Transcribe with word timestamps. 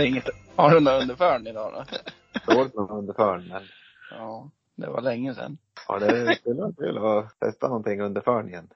är 0.00 0.06
inget. 0.06 0.24
Har 0.56 0.70
du 0.70 0.80
någon 0.80 1.02
underförn 1.02 1.46
idag 1.46 1.72
då? 1.72 2.54
Dåligt 2.54 2.74
med 2.74 2.90
underförn, 2.90 3.48
men 3.48 3.62
Ja, 4.10 4.50
det 4.76 4.86
var 4.90 5.00
länge 5.00 5.34
sedan. 5.34 5.58
ja, 5.88 5.98
det 5.98 6.34
skulle 6.36 6.60
vara 6.60 6.72
kul 6.72 6.98
att 6.98 7.38
testa 7.40 7.68
någonting 7.68 8.00
under 8.00 8.20
förn 8.20 8.48
igen. 8.48 8.70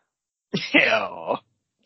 Ja. 0.72 1.40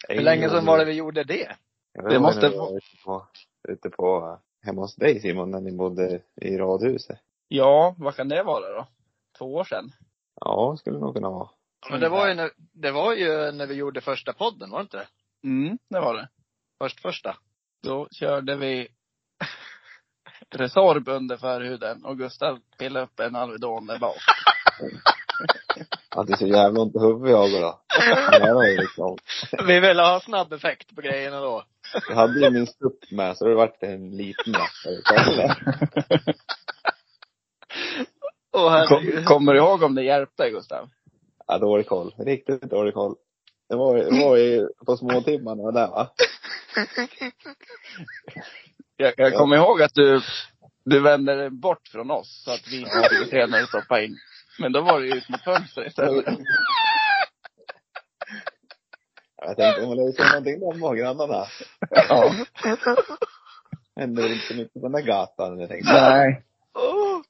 Hur 0.08 0.20
länge 0.22 0.48
sedan 0.48 0.66
var 0.66 0.78
det 0.78 0.84
vi 0.84 0.92
gjorde 0.92 1.24
det? 1.24 1.56
Vet 1.94 2.10
Det 2.10 2.20
måste 2.20 2.40
när 2.40 2.50
vi 2.50 2.56
var 2.58 2.76
ute 2.76 2.96
på, 3.04 3.26
ute 3.68 3.90
på, 3.90 4.38
hemma 4.62 4.80
hos 4.80 4.96
dig 4.96 5.20
Simon, 5.20 5.50
när 5.50 5.60
ni 5.60 5.72
bodde 5.72 6.20
i 6.36 6.56
radhuset. 6.58 7.18
Ja, 7.48 7.94
vad 7.98 8.14
kan 8.16 8.28
det 8.28 8.42
vara 8.42 8.74
då? 8.74 8.86
Två 9.38 9.54
år 9.54 9.64
sedan? 9.64 9.90
Ja, 10.40 10.76
skulle 10.78 10.98
nog 10.98 11.14
kunna 11.14 11.30
vara. 11.30 11.48
Men 11.90 12.00
det 12.00 12.08
var 12.08 12.28
ju 12.28 12.34
när, 12.34 12.50
det 12.56 12.90
var 12.90 13.14
ju 13.14 13.52
när 13.52 13.66
vi 13.66 13.74
gjorde 13.74 14.00
första 14.00 14.32
podden, 14.32 14.70
var 14.70 14.78
det 14.78 14.82
inte 14.82 14.96
det? 14.96 15.06
Mm, 15.48 15.78
det 15.90 16.00
var 16.00 16.14
det. 16.14 16.28
Först 16.78 17.00
första. 17.00 17.36
Då 17.82 18.08
körde 18.10 18.56
vi 18.56 18.88
Resorb 20.50 21.08
under 21.08 21.36
förhuden 21.36 22.04
och 22.04 22.18
Gustav 22.18 22.58
pillade 22.78 23.04
upp 23.04 23.20
en 23.20 23.36
Alvedon 23.36 23.86
där 23.86 23.98
bak. 23.98 24.16
Att 26.16 26.26
det 26.26 26.32
är 26.32 26.36
så 26.36 26.46
jävla 26.46 26.80
ont 26.80 26.96
i 26.96 26.98
huvudet 26.98 27.30
jag 27.30 27.38
har 27.38 27.50
då. 27.60 28.82
Liksom, 28.82 29.16
Vi 29.66 29.80
ville 29.80 30.02
ha 30.02 30.20
snabb 30.20 30.52
effekt 30.52 30.94
på 30.94 31.00
grejerna 31.00 31.40
då. 31.40 31.64
jag 32.08 32.14
hade 32.16 32.40
ju 32.40 32.50
min 32.50 32.66
stupp 32.66 33.10
med 33.10 33.36
så 33.36 33.48
det 33.48 33.54
vart 33.54 33.82
en 33.82 34.16
liten 34.16 34.54
rackare. 34.54 35.54
Herregud. 38.52 38.88
Kom, 38.88 39.24
kommer 39.24 39.52
du 39.52 39.58
ihåg 39.58 39.82
om 39.82 39.94
det 39.94 40.02
hjälpte 40.02 40.50
Gustav? 40.50 40.88
Ja, 41.46 41.58
dålig 41.58 41.86
koll. 41.86 42.14
Riktigt 42.18 42.62
dålig 42.62 42.94
koll. 42.94 43.14
Det 43.68 43.76
var, 43.76 43.96
det 43.96 44.24
var 44.24 44.36
ju 44.36 44.68
på 44.86 44.96
småtimmarna 44.96 45.70
där 45.70 45.88
va? 45.88 46.10
Jag, 49.00 49.14
jag 49.16 49.32
Ja. 49.32 49.38
kommer 49.38 49.56
ihåg 49.56 49.82
att 49.82 49.94
du, 49.94 50.20
du 50.84 51.00
vände 51.00 51.34
dig 51.34 51.50
bort 51.50 51.88
från 51.88 52.10
oss 52.10 52.42
så 52.44 52.50
att 52.50 52.68
vi 52.70 52.80
inte 52.80 52.90
skulle 52.90 53.26
se 53.26 53.46
när 53.46 53.60
du 53.60 53.66
stoppade 53.66 54.04
in. 54.04 54.16
Men 54.58 54.72
då 54.72 54.80
var 54.80 55.00
det 55.00 55.06
ju 55.06 55.14
ut 55.14 55.28
mot 55.28 55.40
fönstret 55.44 55.86
istället. 55.86 56.24
Jag 59.40 59.56
tänkte, 59.56 59.82
om 59.82 59.88
man 59.88 59.96
löser 59.96 60.24
någonting 60.28 60.60
där 60.60 60.88
med 60.88 60.98
grannarna. 60.98 61.44
Ja. 61.90 62.32
Händer 63.96 64.22
väl 64.22 64.32
inte 64.32 64.46
så 64.46 64.54
mycket 64.54 64.72
på 64.72 64.80
den 64.80 64.92
där 64.92 65.02
gatan. 65.02 65.58
Jag 65.60 65.68
tänkte. 65.68 65.92
Nej. 65.92 66.42
Åh, 66.74 67.20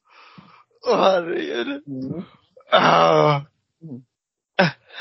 Åh 0.87 0.97
herregud. 1.01 1.83
Mm. 1.87 2.23
Ah. 2.71 3.41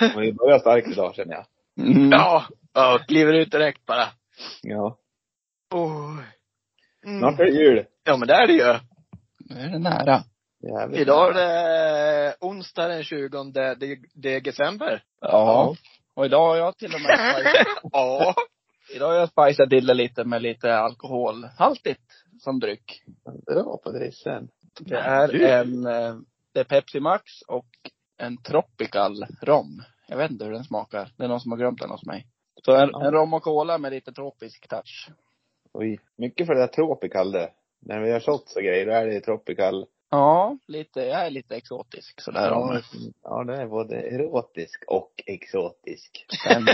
Men 0.00 0.20
vi 0.20 0.32
börjar 0.32 0.58
starkt 0.58 0.88
idag 0.88 1.14
känner 1.14 1.34
jag. 1.34 1.47
Mm. 1.86 2.10
Ja. 2.10 2.47
Ja, 2.72 2.98
kliver 3.08 3.32
ut 3.32 3.50
direkt 3.50 3.86
bara. 3.86 4.08
Ja. 4.62 4.98
Oj. 5.75 6.25
Mm. 7.09 7.19
Snart 7.20 7.41
är 7.41 7.45
det 7.45 7.51
jul. 7.51 7.84
Ja 8.05 8.17
men 8.17 8.28
det 8.28 8.34
är 8.34 8.47
det 8.47 8.53
ju. 8.53 8.78
Nu 9.41 9.61
är 9.61 9.69
det 9.69 9.78
nära. 9.78 10.23
Jävligt. 10.62 11.01
Idag 11.01 11.28
är 11.31 11.34
det 11.34 12.34
onsdag 12.41 12.89
den 12.89 13.05
20 13.05 13.28
de- 13.53 14.00
de- 14.15 14.41
december. 14.41 15.03
Ja. 15.20 15.75
Och 16.15 16.27
idag 16.27 16.47
har 16.48 16.56
jag 16.56 16.77
till 16.78 16.95
och 16.95 17.00
med 17.00 17.19
Ja. 17.92 18.34
idag 18.95 19.06
har 19.09 19.15
jag 19.15 19.28
spicat 19.28 19.71
till 19.71 19.87
det 19.87 19.94
lite 19.94 20.25
med 20.25 20.43
lite 20.43 20.77
alkoholhaltigt 20.77 22.03
som 22.41 22.60
dryck. 22.60 23.03
Bra 23.47 23.78
på 23.84 23.91
drissen. 23.91 24.49
Det 24.81 24.97
är 24.97 25.34
en, 25.61 25.87
eh, 25.87 26.15
det 26.55 26.61
är 26.61 26.65
Pepsi 26.65 27.00
Max 27.00 27.22
och 27.49 27.66
en 28.19 28.43
Tropical 28.43 29.25
rom. 29.43 29.82
Jag 30.09 30.16
vet 30.16 30.31
inte 30.31 30.44
hur 30.44 30.53
den 30.53 30.65
smakar. 30.65 31.12
Det 31.16 31.25
är 31.25 31.28
någon 31.28 31.41
som 31.41 31.53
har 31.53 31.59
glömt 31.59 31.81
den 31.81 31.91
hos 31.91 32.06
mig. 32.06 32.27
Så 32.65 32.72
en, 32.75 32.88
Ja. 32.93 33.06
en 33.06 33.12
rom 33.12 33.34
och 33.34 33.43
cola 33.43 33.78
med 33.78 33.93
lite 33.93 34.12
tropisk 34.12 34.69
touch. 34.69 35.09
Oj. 35.81 36.00
Mycket 36.16 36.47
för 36.47 36.55
det 36.55 36.61
där 36.61 36.66
tropical 36.66 37.33
det. 37.33 37.50
När 37.81 38.00
vi 38.00 38.09
gör 38.09 38.21
shots 38.21 38.56
och 38.56 38.62
grejer, 38.62 38.87
då 38.87 38.93
är 38.93 39.06
det 39.06 39.21
tropical. 39.21 39.87
Ja, 40.11 40.59
lite, 40.66 41.00
jag 41.00 41.27
är 41.27 41.31
lite 41.31 41.56
exotisk 41.56 42.21
sådär 42.21 42.53
om 42.53 42.71
Ja, 42.72 42.81
ja, 43.22 43.44
det 43.44 43.56
är 43.56 43.66
både 43.66 43.97
erotisk 43.97 44.84
och 44.87 45.22
exotisk. 45.27 46.27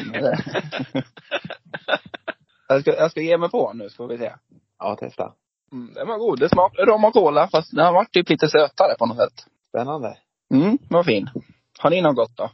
Jag, 2.69 2.81
ska, 2.81 2.95
jag 2.95 3.11
ska 3.11 3.21
ge 3.21 3.39
mig 3.39 3.51
på 3.51 3.73
nu, 3.73 3.89
så 3.89 3.97
får 3.97 4.09
vi 4.09 4.19
se. 4.19 4.33
Ja, 4.79 4.97
testa. 4.97 5.33
Mm, 5.73 5.95
den 5.95 6.09
var 6.09 6.19
god. 6.19 6.41
Det 6.41 6.49
smakar 6.49 6.87
rom 6.87 7.05
och 7.05 7.13
cola, 7.13 7.49
fast 7.49 7.71
den 7.71 7.85
har 7.85 7.93
varit 7.93 8.13
typ 8.13 8.29
lite 8.29 8.49
sötare 8.49 8.95
på 8.99 9.07
något 9.07 9.17
sätt. 9.17 9.47
Spännande. 9.69 10.19
Mm, 10.55 10.79
vad 10.91 11.05
fin. 11.05 11.31
Har 11.79 11.91
ni 11.91 12.03
något 12.03 12.17
gott 12.17 12.37
då? 12.37 12.51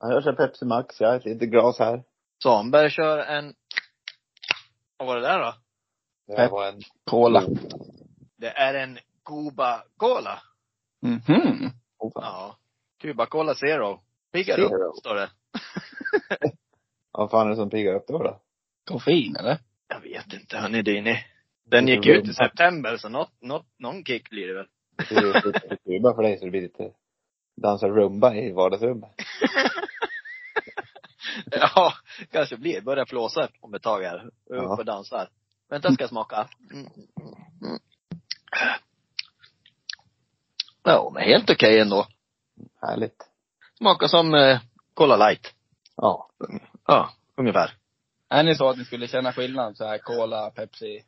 Ja, 0.00 0.12
jag 0.12 0.24
kör 0.24 0.32
Pepsi 0.32 0.64
Max. 0.64 1.00
Jag 1.00 1.08
har 1.08 1.16
ett 1.16 1.24
litet 1.24 1.50
glas 1.50 1.78
här. 1.78 2.02
Svanberg 2.42 2.90
kör 2.90 3.18
en, 3.18 3.54
vad 4.98 5.08
var 5.08 5.16
det 5.16 5.22
där 5.22 5.38
då? 5.38 5.54
Det 6.26 6.48
var 6.48 6.68
en 6.68 6.80
Cola. 7.04 7.42
Det 8.36 8.50
är 8.50 8.74
en 8.74 8.98
Cuba 9.24 9.84
Cola. 9.96 10.42
Mhm. 11.02 11.70
Ja. 11.98 12.56
Cuba 13.00 13.26
Cola 13.26 13.54
Zero. 13.54 14.00
Figaro, 14.32 14.68
Zero. 14.68 14.92
står 14.92 15.14
det. 15.14 15.30
Vad 17.12 17.30
fan 17.30 17.46
är 17.46 17.50
det 17.50 17.56
som 17.56 17.70
piggar 17.70 17.94
upp 17.94 18.06
då? 18.08 18.18
då? 18.18 18.40
Koffein, 18.84 19.36
eller? 19.36 19.58
Jag 19.88 20.00
vet 20.00 20.32
inte, 20.32 20.56
hörni 20.56 20.82
Dini. 20.82 21.16
Den 21.66 21.88
gick 21.88 22.06
ut 22.06 22.28
i 22.28 22.34
september, 22.34 22.96
så 22.96 23.08
något, 23.08 23.32
något, 23.40 23.66
någon 23.78 24.04
kick 24.04 24.30
blir 24.30 24.48
det 24.48 24.54
väl. 24.54 24.66
Det 25.08 25.14
är 25.14 25.46
lite 25.46 25.76
Kuba 25.84 26.14
för 26.14 26.22
dig 26.22 26.38
så 26.38 26.44
det 26.44 26.50
blir 26.50 26.62
lite 26.62 26.92
dansa 27.56 27.88
rumba 27.88 28.34
i 28.34 28.52
vardagsrummet. 28.52 29.10
Ja, 31.50 31.92
kanske 32.30 32.56
blir. 32.56 32.80
Börjar 32.80 33.04
flåsa 33.04 33.48
om 33.60 33.74
ett 33.74 33.82
tag 33.82 34.02
här. 34.02 34.30
Upp 34.46 34.78
och 34.78 34.84
dansar. 34.84 35.28
Vänta, 35.74 35.92
ska 35.92 36.02
jag 36.02 36.10
smaka. 36.10 36.48
Mm. 36.72 36.86
Mm. 37.62 37.78
Ja, 40.82 41.10
men 41.14 41.22
helt 41.22 41.50
okej 41.50 41.80
ändå. 41.80 42.06
Härligt. 42.82 43.28
Smakar 43.78 44.06
som 44.06 44.34
eh, 44.34 44.60
Cola 44.94 45.16
light. 45.16 45.54
Ja. 45.96 46.30
Ja, 46.86 47.10
ungefär. 47.36 47.74
Är 48.28 48.42
ni 48.42 48.54
så 48.54 48.68
att 48.68 48.78
ni 48.78 48.84
skulle 48.84 49.08
känna 49.08 49.32
skillnad 49.32 49.76
så 49.76 49.84
här 49.84 49.98
cola, 49.98 50.50
Pepsi 50.50 51.04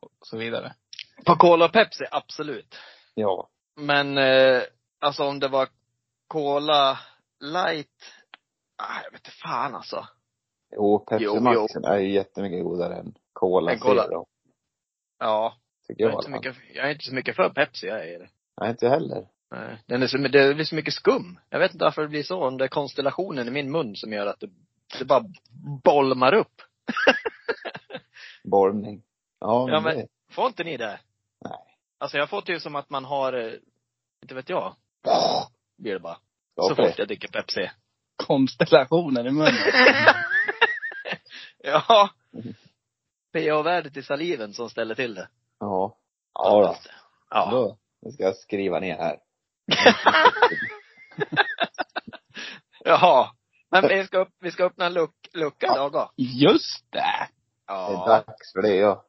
och 0.00 0.26
så 0.26 0.38
vidare? 0.38 0.74
På 1.24 1.36
Cola 1.36 1.64
och 1.64 1.72
Pepsi, 1.72 2.04
absolut. 2.10 2.76
Ja. 3.14 3.48
Men 3.76 4.18
eh, 4.18 4.62
alltså 5.00 5.24
om 5.24 5.40
det 5.40 5.48
var 5.48 5.68
Cola 6.28 6.98
light, 7.40 8.02
ah, 8.76 9.02
jag 9.04 9.10
vet 9.10 9.20
inte 9.20 9.36
fan 9.42 9.74
alltså. 9.74 10.06
Jo, 10.70 10.98
Pepsi 10.98 11.24
Jo, 11.24 11.40
Max 11.40 11.74
är 11.74 11.98
ju 11.98 12.12
jättemycket 12.12 12.64
godare 12.64 12.94
än 12.96 13.14
Cola 13.40 13.78
Cola. 13.78 14.04
Zero. 14.06 14.26
Ja, 15.18 15.56
Tycker 15.88 16.02
jag 16.04 16.12
jag 16.12 16.14
är, 16.14 16.18
inte 16.18 16.30
mycket, 16.30 16.56
jag 16.74 16.86
är 16.86 16.90
inte 16.92 17.04
så 17.04 17.14
mycket 17.14 17.36
för 17.36 17.48
Pepsi, 17.48 17.86
jag 17.86 18.08
är 18.08 18.18
det. 18.18 18.28
Nej, 18.60 18.70
inte 18.70 18.88
heller. 18.88 19.28
Nej, 19.50 19.78
Den 19.86 20.02
är 20.02 20.06
så, 20.06 20.16
det 20.18 20.54
blir 20.54 20.64
så 20.64 20.74
mycket 20.74 20.94
skum. 20.94 21.38
Jag 21.50 21.58
vet 21.58 21.72
inte 21.72 21.84
varför 21.84 22.02
det 22.02 22.08
blir 22.08 22.22
så. 22.22 22.44
Om 22.46 22.56
det 22.58 22.64
är 22.64 22.68
konstellationen 22.68 23.48
i 23.48 23.50
min 23.50 23.70
mun 23.72 23.96
som 23.96 24.12
gör 24.12 24.26
att 24.26 24.40
det, 24.40 24.48
det 24.98 25.04
bara 25.04 25.24
bolmar 25.84 26.34
upp. 26.34 26.62
Borrning. 28.44 29.02
Ja, 29.40 29.66
Ja, 29.68 29.80
men, 29.80 29.82
men- 29.82 29.96
det, 29.96 30.06
Får 30.30 30.46
inte 30.46 30.64
ni 30.64 30.76
det? 30.76 31.00
Nej. 31.44 31.58
Alltså 31.98 32.16
jag 32.18 32.30
får 32.30 32.40
typ 32.40 32.62
som 32.62 32.76
att 32.76 32.90
man 32.90 33.04
har, 33.04 33.32
eh, 33.32 33.52
inte 34.22 34.34
vet 34.34 34.48
jag. 34.48 34.74
Blir 35.78 35.92
det 35.92 36.00
bara. 36.00 36.18
ja, 36.54 36.62
så 36.68 36.74
fort 36.74 36.98
jag 36.98 37.08
dricker 37.08 37.28
Pepsi. 37.28 37.70
Konstellationen 38.26 39.26
i 39.26 39.30
munnen. 39.30 39.54
ja. 41.62 42.10
pH-värdet 43.36 43.96
i 43.96 44.02
saliven 44.02 44.52
som 44.52 44.70
ställer 44.70 44.94
till 44.94 45.14
det. 45.14 45.28
Ja. 45.60 45.96
Ja 46.34 46.50
då. 46.50 46.76
Ja. 47.30 47.50
Då, 47.50 47.78
det 48.02 48.12
ska 48.12 48.22
jag 48.22 48.36
skriva 48.36 48.80
ner 48.80 48.96
här. 48.96 49.18
Jaha. 52.84 53.30
Men 53.70 53.88
vi 53.88 54.04
ska, 54.04 54.18
upp, 54.18 54.28
vi 54.40 54.50
ska 54.50 54.64
öppna 54.64 54.86
en 54.86 54.92
luck, 54.92 55.14
lucka 55.34 55.66
idag 55.66 55.92
då. 55.92 56.10
Just 56.16 56.86
det! 56.90 56.98
Det 57.66 57.72
är 57.72 57.92
Ja. 57.92 58.04
dags 58.06 58.52
för 58.52 58.62
det 58.62 58.74
ja. 58.76 59.04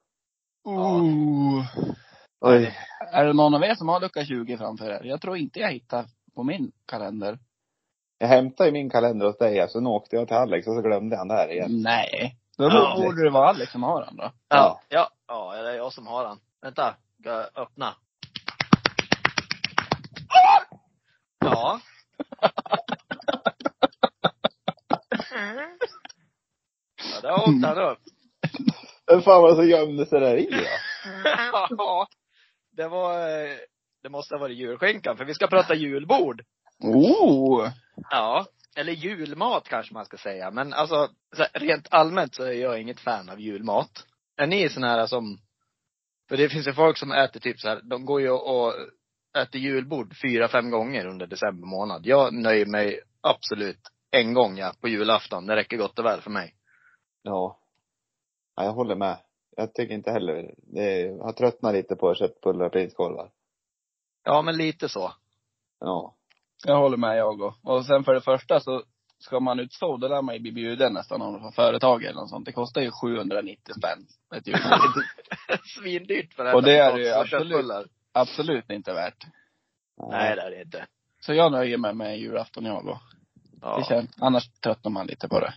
Ooh. 0.63 1.65
Oj. 2.41 2.75
Är 3.11 3.25
det 3.25 3.33
någon 3.33 3.53
av 3.53 3.63
er 3.63 3.75
som 3.75 3.87
har 3.89 3.99
lucka 4.01 4.25
20 4.25 4.57
framför 4.57 4.89
er? 4.89 5.01
Jag 5.03 5.21
tror 5.21 5.37
inte 5.37 5.59
jag 5.59 5.71
hittar 5.71 6.05
på 6.35 6.43
min 6.43 6.71
kalender. 6.85 7.39
Jag 8.17 8.27
hämtade 8.27 8.69
ju 8.69 8.73
min 8.73 8.89
kalender 8.89 9.25
hos 9.25 9.37
dig, 9.37 9.65
så 9.69 9.79
nu 9.79 9.89
åkte 9.89 10.15
jag 10.15 10.27
till 10.27 10.37
Alex 10.37 10.67
och 10.67 10.73
så 10.75 10.81
glömde 10.81 11.17
han 11.17 11.27
där 11.27 11.51
igen. 11.51 11.81
Nej. 11.83 12.37
Då 12.57 12.63
Ja. 12.63 12.95
borde 12.97 13.23
det 13.23 13.29
vara 13.29 13.49
Alex 13.49 13.71
som 13.71 13.83
har 13.83 14.05
den 14.05 14.15
då. 14.15 14.31
Ja. 14.49 14.81
Ja. 14.89 15.09
Ja, 15.27 15.55
det 15.61 15.69
är 15.71 15.75
jag 15.75 15.93
som 15.93 16.07
har 16.07 16.23
den. 16.27 16.39
Vänta. 16.61 16.95
Ska 17.19 17.29
jag 17.29 17.47
öppna? 17.55 17.93
Ja. 21.39 21.79
Ja, 27.13 27.21
där 27.21 27.33
åkte 27.33 27.67
han 27.67 27.77
upp. 27.77 27.99
Vem 29.07 29.21
fan 29.21 29.41
var 29.41 29.49
det 29.49 29.55
som 29.55 29.67
gömde 29.67 30.05
sig 30.05 30.19
där 30.19 30.37
i 30.37 30.49
då? 30.51 30.63
Ja. 31.77 32.07
Det 32.71 32.87
var, 32.87 33.19
eh, 33.29 33.57
det 34.03 34.09
måste 34.09 34.35
ha 34.35 34.39
varit 34.39 34.57
julskinkan, 34.57 35.17
för 35.17 35.25
vi 35.25 35.33
ska 35.33 35.47
prata 35.47 35.75
julbord. 35.75 36.41
Oh! 36.79 37.69
Ja. 38.09 38.45
Eller 38.75 38.93
julmat 38.93 39.67
kanske 39.69 39.93
man 39.93 40.05
ska 40.05 40.17
säga. 40.17 40.51
Men 40.51 40.73
alltså, 40.73 41.09
rent 41.53 41.87
allmänt 41.91 42.35
så 42.35 42.43
är 42.43 42.51
jag 42.51 42.81
inget 42.81 42.99
fan 42.99 43.29
av 43.29 43.39
julmat. 43.39 44.07
Är 44.37 44.47
ni 44.47 44.69
såna 44.69 44.87
här 44.87 45.07
som 45.07 45.39
För 46.29 46.37
det 46.37 46.49
finns 46.49 46.67
ju 46.67 46.73
folk 46.73 46.97
som 46.97 47.11
äter 47.11 47.39
typ 47.39 47.59
så 47.59 47.67
här, 47.67 47.81
de 47.83 48.05
går 48.05 48.21
ju 48.21 48.29
och 48.29 48.73
äter 49.37 49.61
julbord 49.61 50.15
fyra, 50.21 50.47
fem 50.47 50.71
gånger 50.71 51.05
under 51.05 51.27
december 51.27 51.67
månad. 51.67 52.05
Jag 52.05 52.33
nöjer 52.33 52.65
mig 52.65 52.99
absolut 53.21 53.79
en 54.11 54.33
gång 54.33 54.57
ja, 54.57 54.73
på 54.81 54.87
julafton. 54.87 55.45
Det 55.45 55.55
räcker 55.55 55.77
gott 55.77 55.99
och 55.99 56.05
väl 56.05 56.21
för 56.21 56.31
mig. 56.31 56.55
Ja. 57.21 57.59
ja. 58.55 58.63
Jag 58.63 58.73
håller 58.73 58.95
med. 58.95 59.17
Jag 59.55 59.73
tycker 59.73 59.93
inte 59.93 60.11
heller, 60.11 60.53
det 60.57 61.01
är, 61.01 61.07
jag 61.07 61.23
har 61.23 61.33
tröttnat 61.33 61.73
lite 61.73 61.95
på 61.95 62.15
köttbullar 62.15 62.65
och 62.65 62.71
prinskorvar. 62.71 63.31
Ja, 64.23 64.41
men 64.41 64.57
lite 64.57 64.89
så. 64.89 65.11
Ja. 65.79 66.15
Jag 66.65 66.77
håller 66.77 66.97
med 66.97 67.17
jag 67.17 67.41
och. 67.41 67.53
Och 67.63 67.85
sen 67.85 68.03
för 68.03 68.13
det 68.13 68.21
första 68.21 68.59
så 68.59 68.83
ska 69.19 69.39
man 69.39 69.59
utstå, 69.59 69.97
då 69.97 70.07
lär 70.07 70.21
man 70.21 70.35
ju 70.35 70.41
bli 70.41 70.51
bjuden 70.51 70.93
nästan 70.93 71.21
av 71.21 71.31
något 71.31 71.55
företag 71.55 72.03
eller 72.03 72.15
något 72.15 72.29
sånt. 72.29 72.45
Det 72.45 72.51
kostar 72.51 72.81
ju 72.81 72.91
790 72.91 73.73
spänn. 73.77 74.05
Ett 74.35 74.47
julbord. 74.47 75.03
Svindyrt 75.77 76.33
för 76.33 76.45
att 76.45 76.55
Och 76.55 76.63
det 76.63 76.77
är 76.77 76.93
det 76.93 77.03
ju 77.03 77.09
absolut. 77.09 77.91
Absolut 78.11 78.69
inte 78.69 78.93
värt. 78.93 79.25
Nej, 80.11 80.35
det 80.35 80.41
är 80.41 80.51
det 80.51 80.61
inte. 80.61 80.85
Så 81.19 81.33
jag 81.33 81.51
nöjer 81.51 81.77
mig 81.77 81.93
med 81.93 82.19
julafton 82.19 82.65
jag 82.65 82.87
och. 82.87 82.97
Ja. 83.61 83.77
Det 83.77 83.85
känns, 83.85 84.09
annars 84.21 84.49
tröttnar 84.63 84.91
man 84.91 85.07
lite 85.07 85.27
på 85.27 85.39
det. 85.39 85.53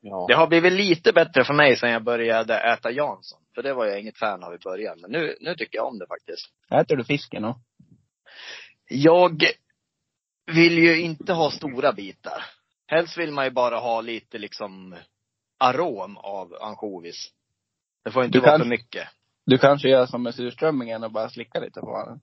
Ja. 0.00 0.26
Det 0.28 0.34
har 0.34 0.46
blivit 0.46 0.72
lite 0.72 1.12
bättre 1.12 1.44
för 1.44 1.54
mig 1.54 1.76
sen 1.76 1.90
jag 1.90 2.04
började 2.04 2.58
äta 2.58 2.90
Jansson. 2.90 3.40
För 3.54 3.62
det 3.62 3.74
var 3.74 3.86
jag 3.86 4.00
inget 4.00 4.18
fan 4.18 4.44
av 4.44 4.54
i 4.54 4.58
början. 4.58 5.00
Men 5.00 5.10
nu, 5.10 5.36
nu 5.40 5.54
tycker 5.54 5.78
jag 5.78 5.86
om 5.86 5.98
det 5.98 6.06
faktiskt. 6.06 6.46
Äter 6.70 6.96
du 6.96 7.04
fisken 7.04 7.42
då? 7.42 7.60
Jag 8.88 9.42
vill 10.46 10.78
ju 10.78 11.00
inte 11.00 11.32
ha 11.32 11.50
stora 11.50 11.92
bitar. 11.92 12.44
Helst 12.94 13.18
vill 13.18 13.32
man 13.32 13.44
ju 13.44 13.50
bara 13.50 13.76
ha 13.78 14.00
lite 14.00 14.38
liksom 14.38 14.96
arom 15.58 16.16
av 16.16 16.54
ansjovis. 16.60 17.30
Det 18.04 18.10
får 18.10 18.24
inte 18.24 18.38
Du 18.38 18.40
vara 18.42 18.50
kan- 18.50 18.60
för 18.60 18.68
mycket. 18.68 19.08
Du 19.46 19.58
kanske 19.58 19.88
gör 19.88 20.06
som 20.06 20.22
med 20.22 20.34
surströmmingen 20.34 21.04
och 21.04 21.12
bara 21.12 21.28
slickar 21.28 21.60
lite 21.60 21.80
på 21.80 22.04
den. 22.08 22.20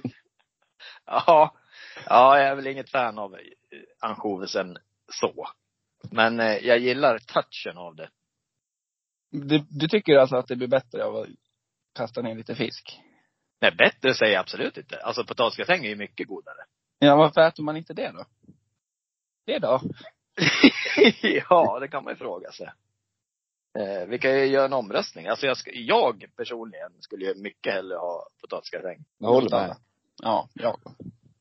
Ja. 1.06 1.54
Ja, 2.06 2.38
jag 2.38 2.48
är 2.48 2.54
väl 2.54 2.66
inget 2.66 2.90
fan 2.90 3.18
av 3.18 3.36
ansjovisen 4.00 4.76
så. 5.12 5.46
Men 6.10 6.40
eh, 6.40 6.56
jag 6.66 6.78
gillar 6.78 7.18
touchen 7.18 7.78
av 7.78 7.96
det. 7.96 8.08
Du, 9.30 9.58
du 9.70 9.88
tycker 9.88 10.16
alltså 10.16 10.36
att 10.36 10.46
det 10.46 10.56
blir 10.56 10.68
bättre 10.68 11.04
av 11.04 11.16
att 11.16 11.26
kasta 11.94 12.22
ner 12.22 12.34
lite 12.34 12.54
fisk? 12.54 13.00
Nej, 13.60 13.72
bättre 13.78 14.14
säger 14.14 14.32
jag 14.32 14.40
absolut 14.40 14.76
inte. 14.76 14.96
Alltså 15.02 15.24
potatisgratäng 15.24 15.84
är 15.84 15.88
ju 15.88 15.96
mycket 15.96 16.28
godare. 16.28 16.64
Ja, 16.98 17.16
varför 17.16 17.40
äter 17.40 17.62
man 17.62 17.76
inte 17.76 17.94
det 17.94 18.10
då? 18.10 18.24
Det 19.46 19.58
då? 19.58 19.80
ja, 21.50 21.78
det 21.80 21.88
kan 21.88 22.04
man 22.04 22.12
ju 22.12 22.16
fråga 22.16 22.50
sig. 22.52 22.70
Eh, 23.78 24.06
vi 24.08 24.18
kan 24.18 24.30
ju 24.38 24.44
göra 24.46 24.64
en 24.64 24.72
omröstning. 24.72 25.26
Alltså 25.26 25.46
jag, 25.46 25.56
jag 25.72 26.24
personligen 26.36 26.92
skulle 27.00 27.24
ju 27.26 27.34
mycket 27.34 27.72
hellre 27.72 27.96
ha 27.96 28.26
potatisgratäng. 28.40 29.04
Jag 29.18 29.28
håller 29.28 29.50
med. 29.50 29.76
Ja, 30.22 30.48
jag 30.54 30.80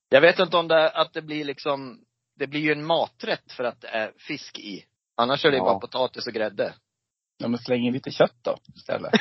Jag 0.09 0.21
vet 0.21 0.39
inte 0.39 0.57
om 0.57 0.67
det, 0.67 0.89
att 0.89 1.13
det 1.13 1.21
blir 1.21 1.45
liksom, 1.45 2.05
det 2.35 2.47
blir 2.47 2.59
ju 2.61 2.71
en 2.71 2.85
maträtt 2.85 3.51
för 3.51 3.63
att 3.63 3.81
det 3.81 3.87
är 3.87 4.11
fisk 4.17 4.59
i. 4.59 4.85
Annars 5.15 5.45
är 5.45 5.49
det 5.51 5.55
ju 5.57 5.63
Ja. 5.63 5.65
bara 5.65 5.79
potatis 5.79 6.27
och 6.27 6.33
grädde. 6.33 6.73
Ja, 7.37 7.47
men 7.47 7.59
släng 7.59 7.85
in 7.85 7.93
lite 7.93 8.11
kött 8.11 8.37
då 8.41 8.57
istället. 8.75 9.11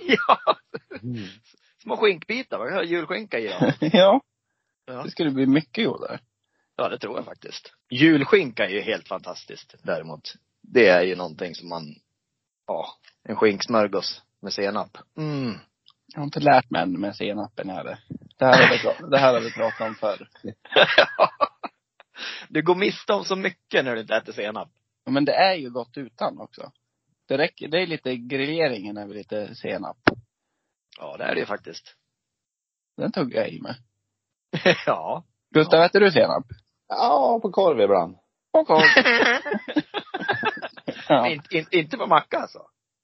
ja, 0.00 0.38
Mm. 1.02 1.28
små 1.82 1.96
skinkbitar. 1.96 2.58
Man 2.58 2.68
kan 2.68 2.76
ha 2.76 2.84
julskinka 2.84 3.38
i 3.38 3.46
dem. 3.48 3.72
ja, 3.92 4.20
Ja. 4.86 5.02
det 5.02 5.10
skulle 5.10 5.30
bli 5.30 5.46
mycket 5.46 5.84
godare. 5.86 6.18
Ja, 6.80 6.88
det 6.88 6.98
tror 6.98 7.16
jag 7.16 7.24
faktiskt. 7.24 7.72
Julskinka 7.90 8.64
är 8.64 8.70
ju 8.70 8.80
helt 8.80 9.08
fantastiskt 9.08 9.74
däremot. 9.82 10.34
Det 10.62 10.88
är 10.88 11.02
ju 11.02 11.16
någonting 11.16 11.54
som 11.54 11.68
man, 11.68 11.94
ja, 12.66 12.86
en 13.22 13.36
skinksmörgås 13.36 14.22
med 14.42 14.52
senap. 14.52 14.98
Mm. 15.16 15.58
Jag 16.06 16.20
har 16.20 16.24
inte 16.24 16.40
lärt 16.40 16.70
mig 16.70 16.82
än 16.82 17.00
med 17.00 17.16
senapen 17.16 17.70
här. 17.70 17.84
Det 18.38 18.44
här 18.44 18.52
har 18.52 18.70
vi, 18.70 19.10
det 19.10 19.18
här 19.18 19.34
har 19.34 19.40
vi 19.40 19.52
pratat 19.52 19.88
om 19.88 19.94
förr. 19.94 20.28
du 22.48 22.62
går 22.62 22.74
miste 22.74 23.12
om 23.12 23.24
så 23.24 23.36
mycket 23.36 23.84
när 23.84 23.94
du 23.94 24.00
inte 24.00 24.16
äter 24.16 24.32
senap. 24.32 24.68
Ja, 25.04 25.10
Men 25.10 25.24
det 25.24 25.34
är 25.34 25.54
ju 25.54 25.70
gott 25.70 25.96
utan 25.96 26.40
också. 26.40 26.72
Det 27.28 27.38
räcker, 27.38 27.68
det 27.68 27.82
är 27.82 27.86
lite 27.86 28.16
grilleringen 28.16 28.96
över 28.96 29.14
lite 29.14 29.54
senap. 29.54 29.98
Ja, 30.98 31.16
det 31.16 31.24
är 31.24 31.34
det 31.34 31.40
ju 31.40 31.46
faktiskt. 31.46 31.96
Den 32.96 33.12
tog 33.12 33.34
jag 33.34 33.48
i 33.48 33.60
mig. 33.60 33.74
ja. 34.86 35.24
Gustav, 35.54 35.82
äter 35.82 36.00
du 36.00 36.10
senap? 36.10 36.44
Ja, 36.90 37.38
på 37.42 37.50
korv 37.52 37.80
ibland. 37.80 38.16
Och 38.52 38.70
och. 38.70 38.80
ja. 41.08 41.28
inte, 41.28 41.56
in, 41.58 41.66
inte 41.70 41.96
på 41.96 42.06
macka 42.06 42.38
alltså? 42.38 42.62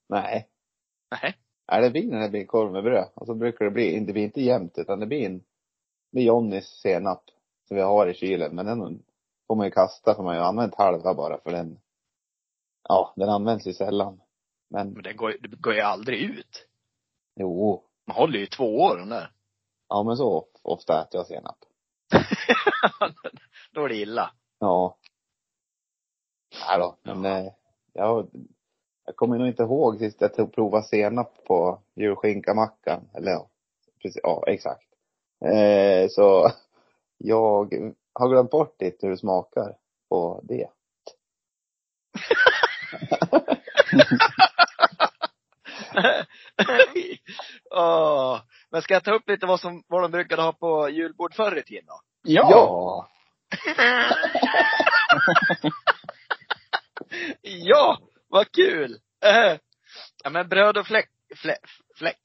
Nej. 0.09 0.49
Nej. 1.11 1.37
Nej, 1.73 1.83
det 1.83 1.91
blir 1.91 2.11
när 2.11 2.21
det 2.21 2.29
blir 2.29 2.47
korv 2.47 2.73
med 2.73 2.85
bröd. 2.85 3.09
Och 3.15 3.27
så 3.27 3.35
brukar 3.35 3.65
det 3.65 3.71
bli, 3.71 4.01
det 4.01 4.13
blir 4.13 4.25
inte 4.25 4.41
jämnt 4.41 4.79
utan 4.79 5.01
det 5.01 5.07
blir 5.07 5.27
en, 5.27 5.39
det 5.39 5.45
blir 6.13 6.25
Johnnys 6.25 6.81
senap. 6.81 7.23
Som 7.69 7.77
vi 7.77 7.83
har 7.83 8.07
i 8.07 8.15
kylen. 8.15 8.55
Men 8.55 8.67
den 8.67 9.03
får 9.47 9.57
man 9.57 9.67
ju 9.67 9.71
kasta 9.71 10.15
för 10.15 10.23
man 10.23 10.35
har 10.35 10.43
ju 10.43 10.49
använt 10.49 10.75
halva 10.75 11.15
bara 11.15 11.41
för 11.41 11.51
den, 11.51 11.79
ja, 12.89 13.13
den 13.17 13.29
används 13.29 13.67
ju 13.67 13.73
sällan. 13.73 14.21
Men, 14.71 14.93
Men 14.93 15.03
det 15.03 15.13
går, 15.13 15.37
det 15.41 15.57
går 15.57 15.75
ju 15.75 15.81
aldrig 15.81 16.21
ut. 16.21 16.67
jo. 17.41 17.83
Man 18.07 18.17
håller 18.17 18.39
ju 18.39 18.47
två 18.47 18.81
år 18.81 18.97
den 18.97 19.09
där. 19.09 19.31
Ja 19.89 20.03
men 20.03 20.17
så 20.17 20.47
ofta 20.63 21.03
äter 21.03 21.19
jag 21.19 21.27
senap. 21.27 21.57
Då 23.77 23.85
är 23.85 23.89
det 23.89 23.97
illa. 23.97 24.31
Ja. 24.59 24.97
Nej 26.69 26.79
då, 26.79 26.97
men 27.03 27.25
eh, 27.25 27.53
jag, 27.93 28.29
jag 29.07 29.17
kommer 29.17 29.39
nog 29.39 29.49
inte 29.49 29.63
ihåg 29.63 29.99
sist 29.99 30.21
jag 30.21 30.35
tog 30.35 30.55
prova 30.55 30.83
senap 30.83 31.45
på 31.45 31.81
julskinkamackan. 31.95 33.09
Eller 33.15 33.31
ja, 33.31 33.49
precis, 34.03 34.21
ja 34.23 34.45
exakt. 34.47 34.89
Eh, 35.45 36.09
så 36.09 36.51
jag 37.19 37.73
har 38.13 38.29
glömt 38.29 38.51
bort 38.51 38.81
lite 38.81 39.07
hur 39.07 39.11
det 39.11 39.19
smakar 39.19 39.77
på 40.09 40.41
det. 40.45 40.69
Åh. 47.71 48.41
Men 48.71 48.83
ska 48.83 48.95
jag 48.95 49.05
ta 49.05 49.15
upp 49.15 49.29
lite 49.29 49.47
vad 49.47 49.61
som, 49.61 49.83
vad 49.87 50.03
de 50.03 50.11
brukade 50.11 50.43
ha 50.43 50.53
på 50.53 50.89
julbord 50.89 51.35
förr 51.35 51.59
i 51.59 51.63
tiden 51.63 51.85
då? 51.87 52.01
Ja! 52.23 52.49
ja, 52.51 53.09
vad 58.29 58.53
kul! 58.53 58.99
Eh, 59.25 59.57
Ja 60.25 60.31
men 60.31 60.49
bröd 60.49 60.77
och 60.77 60.87
fläck, 60.87 61.11
flä, 61.37 61.57
fläx, 61.99 62.19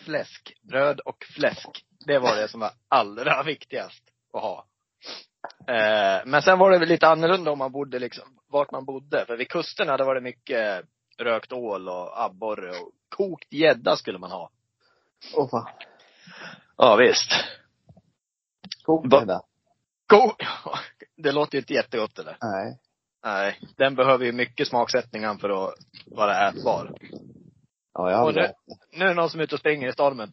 fläsk. 0.00 0.52
Bröd 0.62 1.00
och 1.00 1.24
fläsk. 1.36 1.68
Det 2.06 2.18
var 2.18 2.36
det 2.36 2.48
som 2.48 2.60
var 2.60 2.70
allra 2.88 3.42
viktigast 3.42 4.04
att 4.32 4.42
ha. 4.42 4.66
Eh, 5.68 6.22
men 6.26 6.42
sen 6.42 6.58
var 6.58 6.70
det 6.70 6.78
väl 6.78 6.88
lite 6.88 7.08
annorlunda 7.08 7.50
om 7.50 7.58
man 7.58 7.72
bodde 7.72 7.98
liksom, 7.98 8.38
vart 8.48 8.70
man 8.70 8.84
bodde. 8.84 9.24
För 9.26 9.36
vid 9.36 9.48
kusterna 9.48 9.96
där 9.96 10.04
var 10.04 10.14
det 10.14 10.20
mycket 10.20 10.84
rökt 11.18 11.52
ål 11.52 11.88
och 11.88 12.24
abborre 12.24 12.70
och 12.70 12.92
kokt 13.08 13.52
gädda 13.52 13.96
skulle 13.96 14.18
man 14.18 14.30
ha. 14.30 14.50
Åh 15.34 15.50
fan. 15.50 15.68
Ja 16.76 16.96
visst. 16.96 17.30
Kokt 18.84 19.12
gädda? 19.12 19.42
Go- 20.10 20.34
det 21.16 21.32
låter 21.32 21.54
ju 21.54 21.58
inte 21.60 21.74
jättegott 21.74 22.18
eller? 22.18 22.36
Nej. 22.40 22.78
Nej. 23.24 23.58
Den 23.76 23.94
behöver 23.94 24.24
ju 24.24 24.32
mycket 24.32 24.68
smaksättningar 24.68 25.34
för 25.34 25.48
att 25.68 25.74
vara 26.06 26.48
ätbar. 26.48 26.98
Ja, 27.94 28.10
jag 28.10 28.18
har 28.18 28.32
det- 28.32 28.54
Nu 28.92 29.04
är 29.04 29.08
det 29.08 29.14
någon 29.14 29.30
som 29.30 29.40
är 29.40 29.44
ute 29.44 29.54
och 29.54 29.60
springer 29.60 29.88
i 29.88 29.92
stormen. 29.92 30.32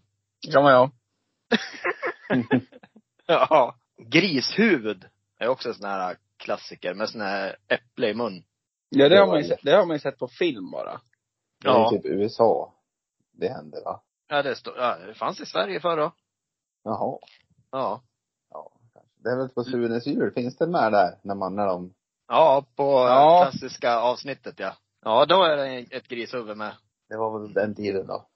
kan 0.53 0.63
man 0.63 0.71
ja. 0.71 0.91
Ja. 3.27 3.75
Grishuvud 3.97 5.05
är 5.39 5.47
också 5.47 5.69
en 5.69 5.75
sån 5.75 5.89
här 5.89 6.17
klassiker 6.37 6.93
med 6.93 7.09
sån 7.09 7.21
här 7.21 7.55
äpple 7.67 8.09
i 8.09 8.13
mun. 8.13 8.43
Ja, 8.89 9.09
det 9.09 9.17
har 9.19 9.27
man 9.27 9.37
ju 9.37 9.43
sett, 9.43 9.59
det 9.63 9.71
har 9.75 9.85
man 9.85 9.95
ju 9.95 9.99
sett 9.99 10.17
på 10.17 10.27
film 10.27 10.71
bara. 10.71 11.01
Det 11.61 11.67
är 11.67 11.71
Ja. 11.73 11.89
typ 11.89 12.05
USA. 12.05 12.73
Det 13.33 13.49
händer 13.49 13.83
va? 13.83 14.01
Ja, 14.27 14.43
det, 14.43 14.55
står, 14.55 14.77
ja, 14.77 14.97
det 14.97 15.13
fanns 15.13 15.41
i 15.41 15.45
Sverige 15.45 15.79
förr 15.79 15.97
då. 15.97 16.11
Jaha. 16.83 16.97
Ja. 16.99 17.19
Ja. 17.71 18.01
Det 19.27 19.31
är 19.33 19.37
väl 19.37 19.49
på 19.49 19.63
Sunes 19.63 20.07
jul, 20.07 20.31
finns 20.33 20.57
det 20.57 20.67
med 20.67 20.91
där? 20.91 21.17
När 21.23 21.35
man, 21.35 21.55
när 21.55 21.65
de, 21.67 21.93
Ja, 22.27 22.65
på 22.75 22.83
Ja. 22.83 23.49
klassiska 23.51 23.97
avsnittet 23.97 24.55
ja. 24.57 24.75
Ja, 25.05 25.25
då 25.25 25.43
är 25.43 25.57
det 25.57 25.79
ett 25.79 26.07
grishuvud 26.07 26.57
med. 26.57 26.75
det 27.09 27.17
var 27.17 27.39
väl 27.39 27.53
den 27.53 27.75
tiden 27.75 28.07
då? 28.07 28.27